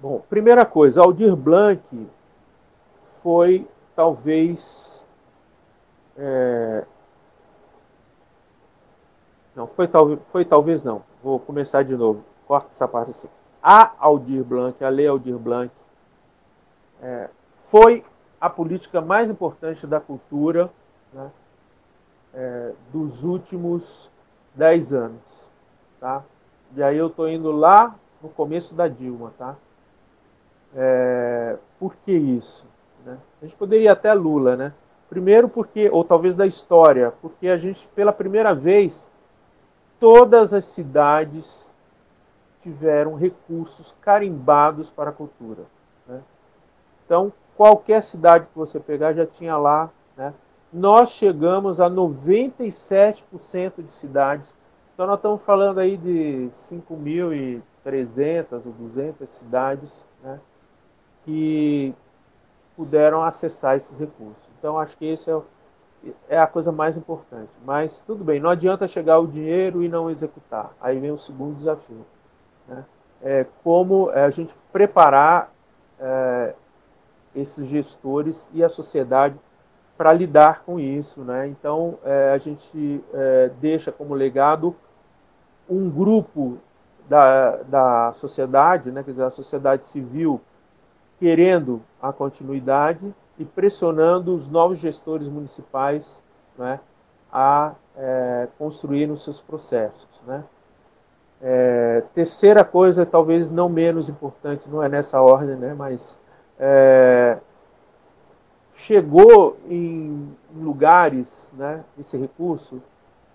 [0.00, 2.08] Bom, primeira coisa, Aldir Blanc
[3.22, 5.04] foi talvez
[6.16, 6.86] é,
[9.60, 11.02] não, foi, tal, foi talvez não.
[11.22, 12.24] Vou começar de novo.
[12.46, 13.28] Corta essa parte assim.
[13.62, 15.70] A Aldir Blanc, a Lei Aldir Blanc,
[17.02, 17.28] é,
[17.66, 18.02] foi
[18.40, 20.70] a política mais importante da cultura
[21.12, 21.30] né,
[22.32, 24.10] é, dos últimos
[24.54, 25.50] dez anos.
[26.00, 26.24] Tá?
[26.74, 29.34] E aí eu estou indo lá no começo da Dilma.
[29.36, 29.56] Tá?
[30.74, 32.64] É, por que isso?
[33.04, 33.18] Né?
[33.42, 34.72] A gente poderia até Lula, né?
[35.10, 39.10] Primeiro porque, ou talvez da história, porque a gente, pela primeira vez,
[40.00, 41.72] todas as cidades
[42.62, 45.62] tiveram recursos carimbados para a cultura.
[46.06, 46.20] Né?
[47.04, 49.90] Então, qualquer cidade que você pegar já tinha lá.
[50.16, 50.32] Né?
[50.72, 54.54] Nós chegamos a 97% de cidades.
[54.94, 60.40] Então, nós estamos falando aí de 5.300 ou 200 cidades né?
[61.24, 61.94] que
[62.76, 64.48] puderam acessar esses recursos.
[64.58, 65.40] Então, acho que esse é,
[66.28, 67.50] é a coisa mais importante.
[67.64, 70.72] Mas, tudo bem, não adianta chegar o dinheiro e não executar.
[70.80, 72.04] Aí vem o segundo desafio.
[72.66, 72.84] Né?
[73.22, 75.52] É como a gente preparar
[75.98, 76.54] é,
[77.34, 79.38] esses gestores e a sociedade
[79.96, 81.20] para lidar com isso.
[81.22, 81.48] Né?
[81.48, 84.74] Então, é, a gente é, deixa como legado
[85.68, 86.58] um grupo
[87.08, 89.02] da, da sociedade, né?
[89.02, 90.40] quer dizer, a sociedade civil,
[91.18, 96.22] querendo a continuidade e pressionando os novos gestores municipais
[96.58, 96.78] né,
[97.32, 100.22] a é, construir os seus processos.
[100.26, 100.44] Né.
[101.40, 106.18] É, terceira coisa, talvez não menos importante, não é nessa ordem, né, mas
[106.58, 107.38] é,
[108.74, 112.82] chegou em lugares né, esse recurso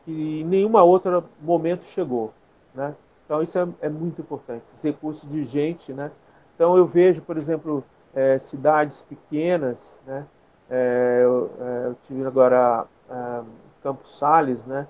[0.03, 2.32] que em nenhum outro momento chegou.
[2.76, 2.93] Né?
[3.26, 6.12] Então isso é, é muito importante, esse recurso de gente, né?
[6.53, 7.84] Então eu vejo, por exemplo,
[8.16, 10.26] é, cidades pequenas, né?
[10.70, 13.41] É, eu, é, eu, tive agora é,
[13.84, 14.88] Campos Sales, né?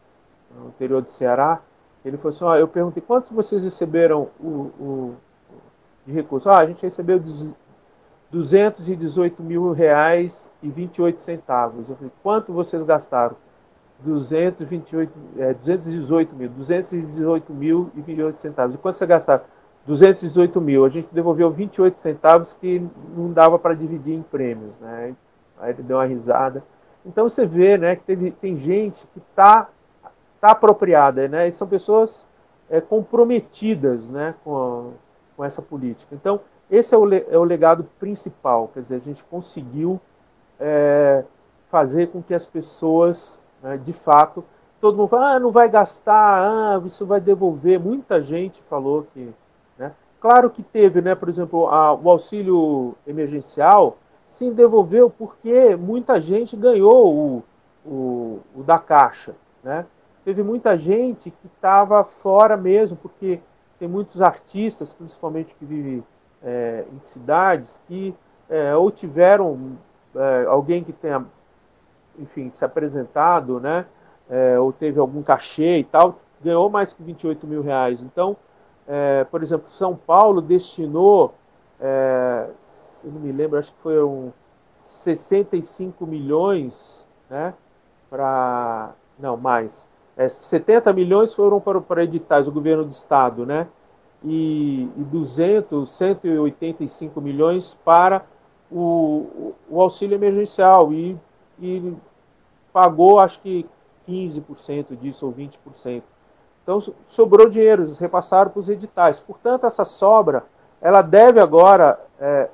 [0.55, 1.59] No interior do Ceará.
[2.05, 5.15] Ele falou assim: ó, eu perguntei quantos vocês receberam o, o
[6.05, 6.49] de recurso?
[6.49, 7.19] Ah, a gente recebeu
[8.31, 11.89] 218 mil reais e 28 centavos.
[11.89, 13.35] Eu falei: quanto vocês gastaram?
[13.99, 18.75] 228, é, 218 mil, 218 mil e 28 centavos.
[18.75, 19.43] E quanto você gastaram?
[19.85, 20.85] 218 mil.
[20.85, 24.77] A gente devolveu 28 centavos que não dava para dividir em prêmios.
[24.79, 25.15] Né?
[25.59, 26.63] Aí ele deu uma risada.
[27.05, 29.69] Então você vê né, que teve, tem gente que está
[30.41, 31.27] tá apropriada.
[31.27, 31.47] Né?
[31.47, 32.27] E são pessoas
[32.69, 34.83] é, comprometidas né, com, a,
[35.37, 36.15] com essa política.
[36.15, 38.69] Então, esse é o, é o legado principal.
[38.73, 40.01] Quer dizer, a gente conseguiu
[40.59, 41.23] é,
[41.69, 44.43] fazer com que as pessoas, né, de fato,
[44.81, 47.79] todo mundo fala, ah, não vai gastar, ah, isso vai devolver.
[47.79, 49.31] Muita gente falou que
[50.25, 56.57] Claro que teve, né, por exemplo, a, o auxílio emergencial se devolveu porque muita gente
[56.57, 57.43] ganhou o,
[57.85, 59.35] o, o da Caixa.
[59.63, 59.85] Né?
[60.23, 63.39] Teve muita gente que estava fora mesmo, porque
[63.77, 66.03] tem muitos artistas, principalmente que vivem
[66.43, 68.15] é, em cidades, que
[68.49, 69.77] é, ou tiveram
[70.15, 71.23] é, alguém que tenha,
[72.17, 73.85] enfim, se apresentado, né,
[74.27, 78.01] é, ou teve algum cachê e tal, ganhou mais que 28 mil reais.
[78.01, 78.35] Então,
[78.87, 81.33] é, por exemplo, São Paulo destinou,
[81.79, 82.47] é,
[83.03, 84.33] não me lembro, acho que foram
[84.75, 87.53] 65 milhões, né,
[88.09, 93.67] para, não, mais, é, 70 milhões foram para, para editais, o governo do estado, né,
[94.23, 98.25] e, e 200, 185 milhões para
[98.71, 101.17] o, o auxílio emergencial e,
[101.59, 101.93] e
[102.71, 103.65] pagou, acho que
[104.07, 106.03] 15% disso ou 20%.
[106.65, 109.19] Então sobrou dinheiro, eles repassaram para os editais.
[109.19, 110.43] Portanto, essa sobra
[110.81, 112.49] ela deve agora é,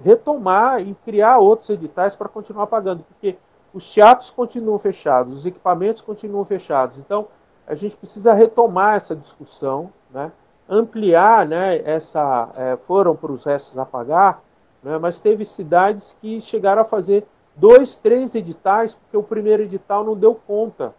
[0.00, 3.36] retomar e criar outros editais para continuar pagando, porque
[3.74, 6.96] os teatros continuam fechados, os equipamentos continuam fechados.
[6.96, 7.26] Então,
[7.66, 10.30] a gente precisa retomar essa discussão, né?
[10.68, 12.48] ampliar né, essa.
[12.56, 14.42] É, foram para os restos a pagar,
[14.80, 17.26] né, mas teve cidades que chegaram a fazer
[17.56, 20.94] dois, três editais, porque o primeiro edital não deu conta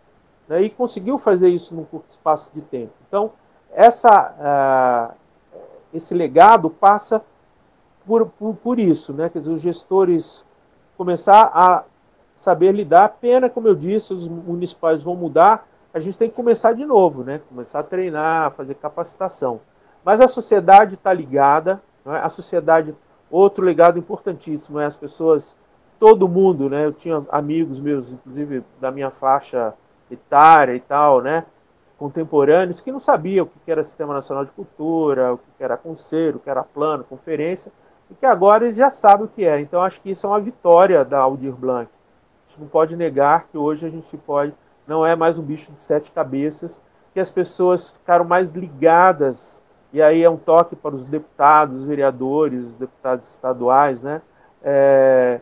[0.54, 2.94] né, e conseguiu fazer isso num curto espaço de tempo.
[3.08, 3.32] Então,
[3.74, 5.16] essa, uh,
[5.92, 7.24] esse legado passa
[8.06, 9.30] por, por, por, isso, né?
[9.30, 10.46] quer dizer, os gestores
[10.96, 11.84] começar a
[12.36, 13.18] saber lidar.
[13.20, 17.24] Pena, como eu disse, os municipais vão mudar, a gente tem que começar de novo,
[17.24, 17.42] né?
[17.50, 19.60] começar a treinar, fazer capacitação.
[20.06, 22.18] Mas a sociedade está ligada, é?
[22.18, 22.94] a sociedade,
[23.32, 25.56] outro legado importantíssimo é as pessoas,
[26.00, 26.86] todo mundo, né?
[26.86, 29.74] eu tinha amigos meus, inclusive da minha faixa
[30.14, 31.46] etária e tal, né?
[32.04, 36.36] contemporâneos que não sabiam o que era Sistema Nacional de Cultura, o que era conselho,
[36.36, 37.72] o que era plano, conferência,
[38.12, 39.62] e que agora eles já sabem o que é.
[39.62, 41.90] Então acho que isso é uma vitória da Aldir Blanc.
[41.90, 44.54] A gente não pode negar que hoje a gente pode,
[44.86, 46.82] não é mais um bicho de sete cabeças,
[47.14, 49.62] que as pessoas ficaram mais ligadas
[49.94, 54.22] e aí é um toque para os deputados, vereadores, deputados estaduais, né?
[54.62, 55.40] É,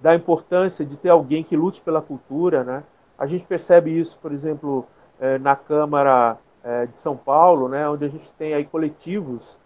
[0.00, 2.82] da importância de ter alguém que lute pela cultura, né?
[3.18, 4.86] A gente percebe isso, por exemplo,
[5.18, 7.88] é, na Câmara é, de São Paulo, né?
[7.88, 9.58] Onde a gente tem aí coletivos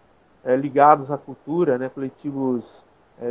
[0.43, 1.89] é, ligados à cultura, né?
[1.89, 2.83] Coletivos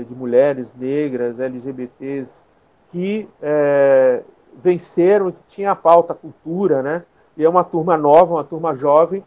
[0.06, 2.44] de mulheres negras, LGBTs,
[2.92, 4.22] que é,
[4.62, 7.05] venceram, que tinha a pauta cultura, né?
[7.36, 9.24] E é uma turma nova, uma turma jovem,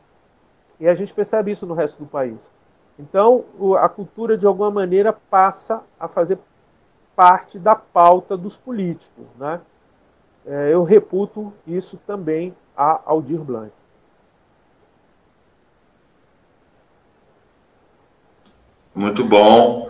[0.80, 2.50] e a gente percebe isso no resto do país.
[2.98, 3.44] Então,
[3.80, 6.40] a cultura, de alguma maneira, passa a fazer
[7.16, 9.26] parte da pauta dos políticos.
[9.38, 9.60] Né?
[10.46, 13.72] É, eu reputo isso também a Aldir Blanc.
[18.94, 19.90] Muito bom.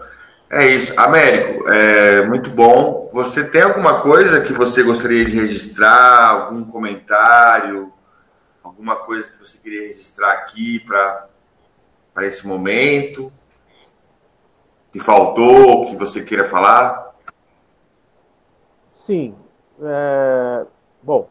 [0.50, 0.98] É isso.
[1.00, 3.10] Américo, é muito bom.
[3.12, 6.30] Você tem alguma coisa que você gostaria de registrar?
[6.30, 7.94] Algum comentário?
[8.84, 11.30] alguma coisa que você queria registrar aqui para
[12.28, 13.32] esse momento?
[14.92, 17.14] Que faltou, que você queira falar?
[18.92, 19.36] Sim.
[19.86, 20.66] É,
[21.02, 21.28] bom,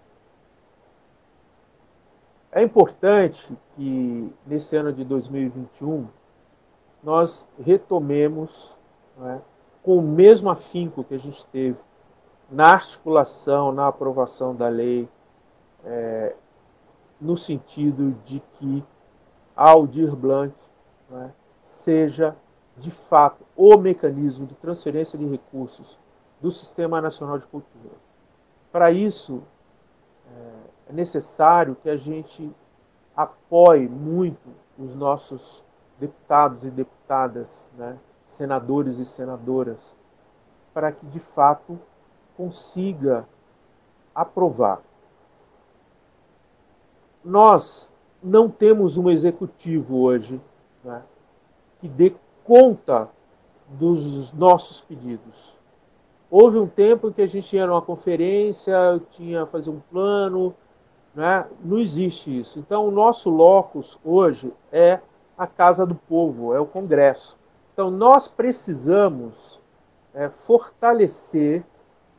[2.51, 6.07] é importante que nesse ano de 2021
[7.03, 8.77] nós retomemos
[9.17, 9.41] né,
[9.83, 11.79] com o mesmo afinco que a gente teve
[12.51, 15.09] na articulação, na aprovação da lei,
[15.85, 16.37] é,
[17.19, 18.85] no sentido de que
[19.57, 20.55] Aldir Blanc
[21.09, 22.37] né, seja,
[22.77, 25.99] de fato, o mecanismo de transferência de recursos
[26.41, 28.12] do Sistema Nacional de Cultura.
[28.73, 29.43] Para isso,
[30.35, 32.51] é, é necessário que a gente
[33.15, 35.63] apoie muito os nossos
[36.01, 39.95] deputados e deputadas, né, senadores e senadoras,
[40.73, 41.79] para que de fato
[42.35, 43.29] consiga
[44.15, 44.81] aprovar
[47.25, 47.93] nós
[48.23, 50.41] não temos um executivo hoje
[50.83, 51.03] né,
[51.79, 53.09] que dê conta
[53.69, 55.57] dos nossos pedidos.
[56.35, 58.75] Houve um tempo em que a gente ia numa conferência,
[59.11, 60.55] tinha fazer um plano,
[61.15, 61.47] né?
[61.63, 62.59] não existe isso.
[62.59, 64.99] Então, o nosso locus hoje é
[65.37, 67.39] a Casa do Povo, é o Congresso.
[67.75, 69.61] Então, nós precisamos
[70.15, 71.63] é, fortalecer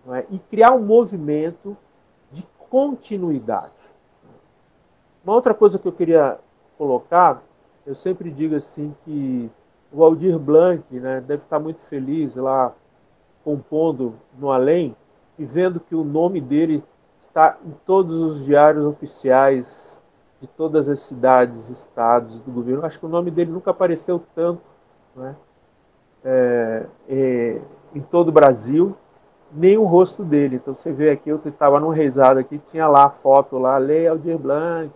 [0.08, 1.76] é, e criar um movimento
[2.32, 3.74] de continuidade.
[5.26, 6.38] Uma outra coisa que eu queria
[6.78, 7.42] colocar,
[7.84, 9.50] eu sempre digo assim que
[9.92, 12.76] o Aldir Blanc né, deve estar muito feliz lá
[13.44, 14.96] compondo no além
[15.38, 16.84] e vendo que o nome dele
[17.20, 20.02] está em todos os diários oficiais
[20.40, 22.86] de todas as cidades, estados do governo.
[22.86, 24.62] Acho que o nome dele nunca apareceu tanto
[25.16, 25.36] né,
[26.24, 27.62] é, é,
[27.96, 28.96] em todo o Brasil,
[29.52, 30.58] nem o rosto dele.
[30.58, 34.08] Então você vê aqui, eu estava num reisado aqui, tinha lá a foto lá, Lei
[34.08, 34.94] Aldir Blanc.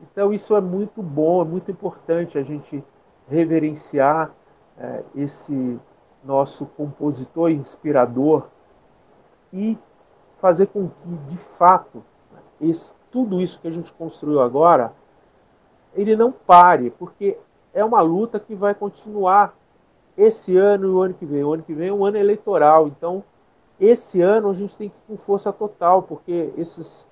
[0.00, 2.84] Então isso é muito bom, é muito importante a gente
[3.28, 4.30] reverenciar
[4.78, 5.78] é, esse
[6.24, 8.48] nosso compositor inspirador
[9.52, 9.78] e
[10.38, 12.04] fazer com que, de fato,
[12.60, 14.92] esse, tudo isso que a gente construiu agora,
[15.94, 17.38] ele não pare, porque
[17.72, 19.56] é uma luta que vai continuar
[20.16, 21.44] esse ano e o ano que vem.
[21.44, 23.22] O ano que vem é um ano eleitoral, então
[23.80, 27.06] esse ano a gente tem que ir com força total, porque esses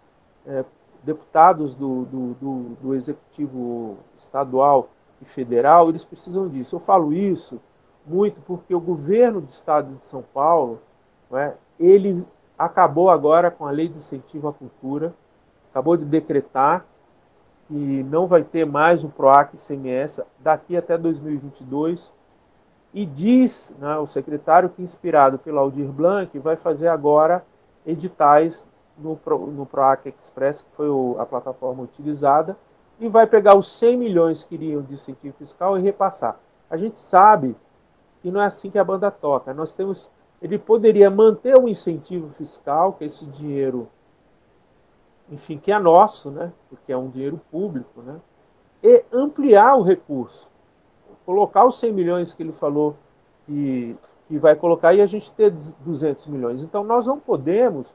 [0.44, 0.64] é,
[1.02, 4.88] deputados do, do, do, do, executivo estadual
[5.22, 6.74] e federal, eles precisam disso.
[6.74, 7.60] Eu falo isso
[8.06, 10.80] muito porque o governo do estado de São Paulo,
[11.32, 12.24] é, ele
[12.58, 15.14] acabou agora com a lei de incentivo à cultura,
[15.70, 16.86] acabou de decretar
[17.68, 22.14] que não vai ter mais o PROAC ICMS daqui até 2022
[22.94, 27.44] e diz né, o secretário que, inspirado pelo Aldir Blanc, vai fazer agora
[27.84, 28.66] editais
[28.96, 29.18] no,
[29.52, 32.56] no PROAC Express, que foi o, a plataforma utilizada,
[32.98, 36.38] e vai pegar os 100 milhões que iriam de incentivo fiscal e repassar.
[36.70, 37.54] A gente sabe
[38.26, 39.54] que não é assim que a banda toca.
[39.54, 40.10] Nós temos,
[40.42, 43.88] ele poderia manter o incentivo fiscal, que esse dinheiro,
[45.30, 46.52] enfim, que é nosso, né?
[46.68, 48.16] Porque é um dinheiro público, né?
[48.82, 50.50] E ampliar o recurso
[51.24, 52.96] colocar os 100 milhões que ele falou
[53.44, 53.96] que,
[54.28, 56.62] que vai colocar e a gente ter 200 milhões.
[56.62, 57.94] Então, nós não podemos,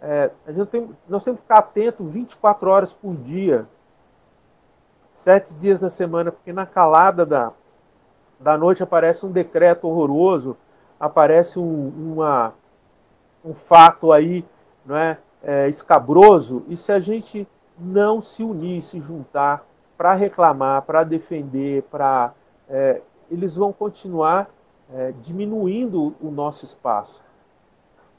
[0.00, 3.66] é, a gente tem, nós temos que ficar atento 24 horas por dia,
[5.12, 7.52] sete dias da semana, porque na calada da,
[8.38, 10.56] da noite aparece um decreto horroroso,
[10.98, 12.54] aparece um, uma,
[13.44, 14.44] um fato aí
[14.84, 17.46] não é, é, escabroso, e se a gente
[17.78, 22.32] não se unir, se juntar para reclamar, para defender, para
[22.68, 23.00] é,
[23.30, 24.48] eles vão continuar
[24.92, 27.22] é, diminuindo o nosso espaço.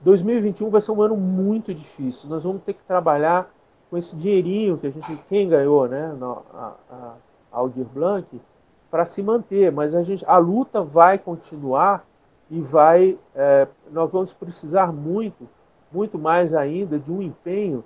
[0.02, 2.30] 2021 vai ser um ano muito difícil.
[2.30, 3.52] Nós vamos ter que trabalhar
[3.90, 6.16] com esse dinheirinho que a gente quem ganhou, né,
[6.54, 7.14] a, a,
[7.52, 8.28] Aldir Blanc
[8.98, 12.04] para se manter, mas a, gente, a luta vai continuar
[12.50, 15.48] e vai, é, nós vamos precisar muito,
[15.92, 17.86] muito mais ainda de um empenho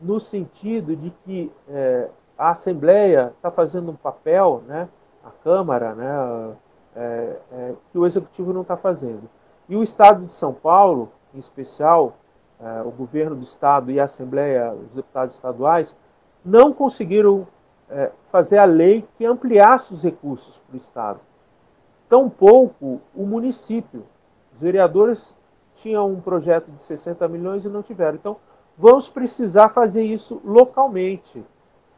[0.00, 2.08] no sentido de que é,
[2.38, 4.88] a Assembleia está fazendo um papel, né,
[5.24, 6.54] a Câmara, né,
[6.94, 9.28] é, é, que o Executivo não está fazendo.
[9.68, 12.12] E o Estado de São Paulo, em especial,
[12.60, 15.96] é, o governo do Estado e a Assembleia, os deputados estaduais,
[16.44, 17.48] não conseguiram
[17.90, 21.20] é, fazer a lei que ampliasse os recursos para o Estado.
[22.08, 24.06] Tampouco o município.
[24.52, 25.34] Os vereadores
[25.74, 28.16] tinham um projeto de 60 milhões e não tiveram.
[28.16, 28.36] Então,
[28.76, 31.44] vamos precisar fazer isso localmente.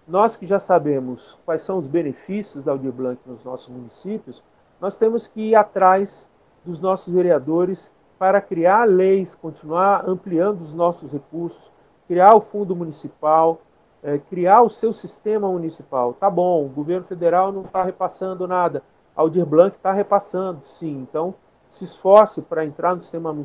[0.06, 4.43] Nós que já sabemos quais são os benefícios da Aldir Blanc nos nossos municípios,
[4.81, 6.28] nós temos que ir atrás
[6.64, 11.73] dos nossos vereadores para criar leis, continuar ampliando os nossos recursos,
[12.06, 13.60] criar o fundo municipal,
[14.02, 16.14] é, criar o seu sistema municipal.
[16.14, 18.82] Tá bom, o governo federal não está repassando nada,
[19.14, 20.98] Aldir Blanc está repassando, sim.
[20.98, 21.34] Então,
[21.68, 23.36] se esforce para entrar no Sistema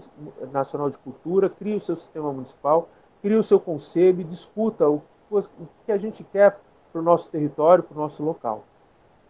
[0.51, 2.89] Nacional de Cultura, crie o seu sistema municipal,
[3.21, 5.41] crie o seu conselho e discuta o o
[5.85, 6.59] que a gente quer
[6.91, 8.63] para o nosso território, para o nosso local.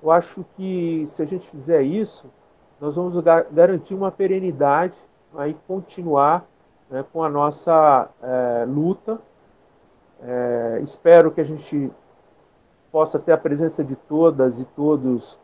[0.02, 2.30] Eu acho que se a gente fizer isso,
[2.80, 3.18] nós vamos
[3.52, 4.96] garantir uma perenidade
[5.48, 6.46] e continuar
[6.90, 9.20] né, com a nossa é, luta.
[10.22, 11.92] É, espero que a gente
[12.92, 15.40] possa ter a presença de todas e todos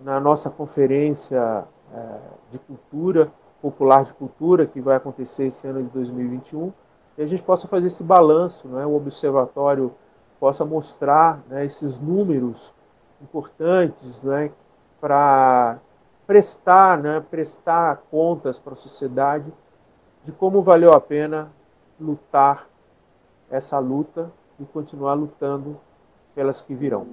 [0.00, 2.18] na nossa conferência é,
[2.50, 3.30] de cultura,
[3.60, 6.72] popular de cultura, que vai acontecer esse ano de 2021
[7.18, 9.94] e a gente possa fazer esse balanço, né, o observatório
[10.38, 12.74] possa mostrar né, esses números
[13.22, 14.50] importantes né,
[15.00, 15.78] para
[16.26, 19.50] prestar, né, prestar contas para a sociedade
[20.24, 21.50] de como valeu a pena
[21.98, 22.68] lutar
[23.50, 25.78] essa luta e continuar lutando
[26.34, 27.06] pelas que virão.